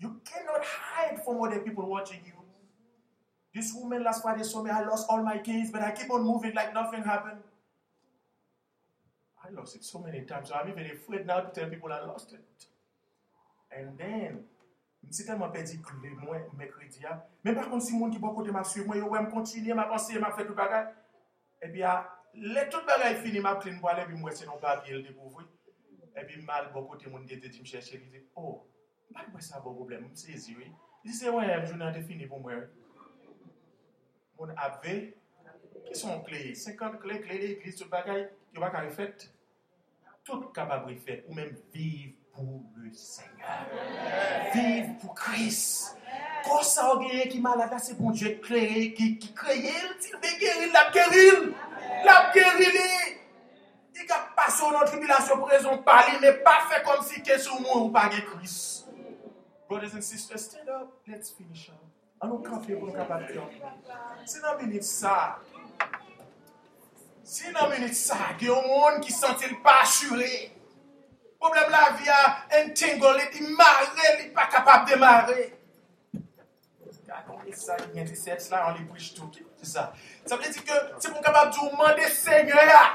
[0.00, 2.32] You cannot hide from other people watching you.
[3.52, 6.22] This woman last Friday saw me, I lost all my keys, but I keep on
[6.22, 7.40] moving like nothing happened.
[9.44, 12.04] I lost it so many times, so I'm even afraid now to tell people I
[12.04, 12.66] lost it.
[13.70, 14.44] And then,
[15.10, 17.00] si tellement perdu clé moi mercredi
[17.44, 19.72] mais par contre si monde qui bon côté m'a suivre moi yo ouais me continuer
[19.72, 20.88] m'a penser m'a fait tout bagage
[21.62, 21.82] et puis
[22.34, 25.48] les tout bagage fini m'a clean pour aller puis moi c'est non papier le découvrir
[26.14, 28.66] et puis mal bon côté monde était dit me chercher il dit oh
[29.10, 30.68] Mpa mwen sa bon problem, mwen sezi wè.
[31.06, 32.66] Li se wè yon jounan te fini pou mwen.
[34.38, 34.94] Moun apve,
[35.88, 39.28] ki son kle, 50 kle, kle de iglis, tout bagay, yo baka refet.
[40.28, 43.64] Tout kapab refet, ou men vive pou le Seigneur.
[44.54, 45.94] Vive pou Kris.
[46.44, 50.92] Kosa ou genye ki malada, se bon Diyo kreye, ki kreye, ti lbe geril, lab
[50.94, 51.48] geril,
[52.06, 52.84] lab gerili.
[52.84, 53.14] E.
[53.96, 57.88] Di ka paso nan tribilasyon prezon pali, ne pa fe kom si ke sou moun
[57.88, 58.77] ou bagay Kris.
[59.68, 61.84] Brothers and sisters, stand up, let's finish up.
[62.24, 63.50] An nou kape pou nou kapap diyon.
[64.26, 65.36] Se nan menit sa,
[67.22, 70.30] se nan menit sa, gen yon moun ki sentil pa asure.
[71.38, 72.22] Problem la vi a
[72.62, 75.50] entengole, di mare, li pa kapap demare.
[77.06, 79.44] Gakon e sa, yon diseks la, an li bouj touke.
[79.60, 79.90] Se sa,
[80.24, 82.86] sa vle di ke, se pou kapap diyon, mande seigne ya,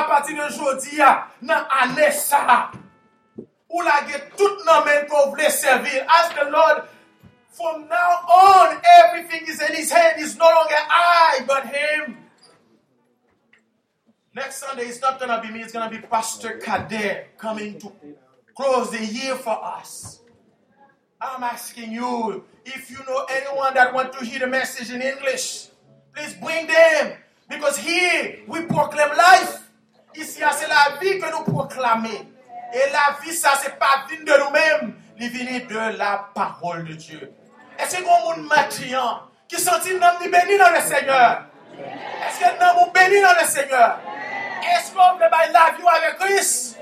[0.00, 1.12] apati de jodi ya,
[1.44, 2.72] nan ane sa.
[3.72, 4.02] Ou la
[4.36, 6.04] tout nos mains pour vous servir.
[6.06, 6.82] Ask the Lord,
[7.52, 10.16] from now on, everything is in his hand.
[10.18, 12.18] It's no longer I, but him.
[14.34, 17.78] Next Sunday, it's not going to be me, it's going to be Pastor Kader coming
[17.80, 17.92] to
[18.54, 20.20] close the year for us.
[21.20, 25.68] I'm asking you, if you know anyone that want to hear the message in English,
[26.14, 27.16] please bring them.
[27.48, 29.58] Because here, we proclaim life.
[30.14, 32.31] Ici, c'est la vie que nous proclamons.
[32.72, 36.94] Et la vie, ça, c'est pas venu de nous-mêmes, il vient de la parole de
[36.94, 37.32] Dieu.
[37.78, 41.46] Est-ce que vous matin qui sentit nous béni dans le Seigneur?
[41.78, 43.98] Est-ce que nous béni dans le Seigneur?
[44.62, 46.78] Est-ce qu'on peut bailler la vie avec Christ?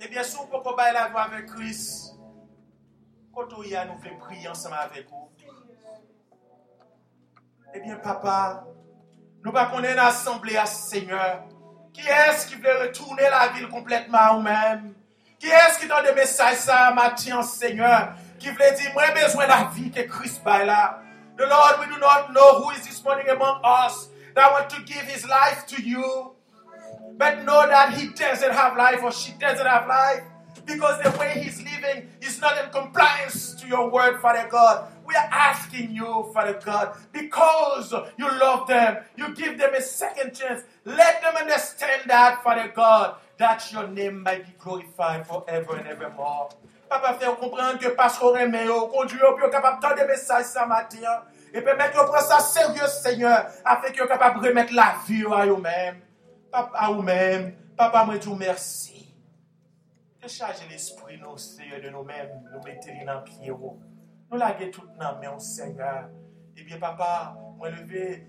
[0.00, 2.14] Eh bien, si on peut la vie avec Christ,
[3.34, 5.30] quand on y a, nous fait prier ensemble avec vous.
[7.74, 8.64] Eh bien, papa,
[9.44, 11.44] nous pas qu'on est une assemblée à Seigneur.
[11.92, 14.94] Qui est-ce qui veut retourner la ville complètement à nous-mêmes?
[15.38, 18.14] Qui est-ce qui donne des messages ça matin, Seigneur?
[18.38, 21.00] Qui veut dire, moi, j'ai besoin de la vie que Christ baille là.
[21.36, 24.82] The Lord, we do not know who is this morning among us that want to
[24.82, 26.32] give his life to you.
[27.16, 30.22] But know that he doesn't have life or she doesn't have life
[30.66, 34.86] because the way he's living is not in compliance to your word, Father God.
[35.08, 40.34] We are asking you, Father God, because you love them, you give them a second
[40.34, 40.64] chance.
[40.84, 46.50] Let them understand that, Father God, that your name might be glorified forever and evermore.
[46.90, 47.86] Papa, faire comprendre que
[48.38, 51.22] aime, on conduit, on peut capable de des messages ce matin.
[51.54, 55.46] Et permettre qu'on prenne ça sérieux, Seigneur, afin qu'on capable de remettre la vie à
[55.46, 56.02] eux-mêmes.
[56.52, 59.14] Papa ou même, papa, moi, dis merci.
[60.20, 63.52] Décharger l'esprit, nous, Seigneur, de nous-mêmes, nous mettons dans pied.
[64.30, 66.10] Nous laguer tout dans main, Seigneur.
[66.56, 68.26] Eh bien, papa, moi, lever,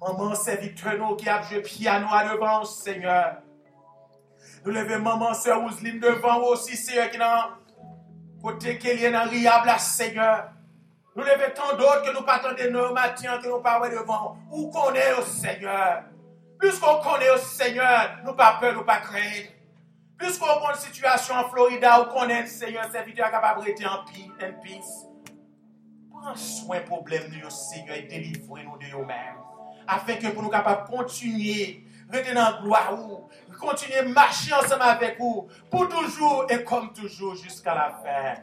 [0.00, 3.36] maman, serviteur, nous, qui a joué piano à devant, Seigneur.
[4.64, 7.50] Nous lever maman, sœur Ousline devant aussi, Seigneur, qui n'a
[8.42, 10.50] côté qu'elle est riable, Seigneur.
[11.14, 14.36] Nous lever tant d'autres que nous partons de nos matins, que nous parlons devant.
[14.50, 16.04] Où qu'on est, oh, Seigneur?
[16.58, 19.48] Plus qu'on connaît au Seigneur, nous pas peur, nous pas craindre.
[20.18, 24.04] Plus qu'on connaît une situation en Florida, où connaît le Seigneur, serviteur capable de en
[24.04, 24.80] paix.
[26.20, 29.36] Prends soin problème de Seigneur et délivrez-nous de nous-mêmes.
[29.86, 32.94] Afin que pour nous capables de continuer, rester dans gloire,
[33.58, 38.42] continuer à marcher ensemble avec vous, pour toujours et comme toujours jusqu'à la fin.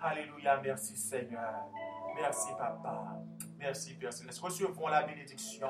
[0.00, 1.66] Alléluia, merci Seigneur.
[2.14, 3.20] Merci, Papa.
[3.58, 4.40] Merci, Père Céleste.
[4.40, 5.68] Recevons la bénédiction.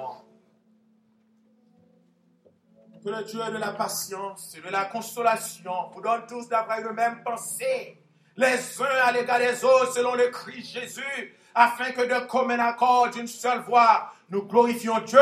[3.05, 6.93] Que le Dieu de la patience et de la consolation vous donne tous d'avoir une
[6.93, 8.02] même pensée,
[8.37, 13.11] les uns à l'égard des autres, selon le Christ Jésus, afin que de commun accord,
[13.11, 15.19] d'une seule voix, nous glorifions Dieu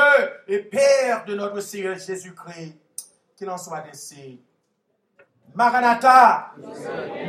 [0.46, 2.76] et Père de notre Seigneur Jésus-Christ.
[3.36, 4.40] Qu'il en soit ainsi.
[5.54, 6.52] Maranatha,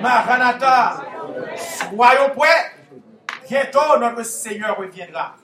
[0.02, 1.04] Maranatha,
[1.90, 2.76] soyons prêts.
[3.48, 5.36] Bientôt notre Seigneur reviendra.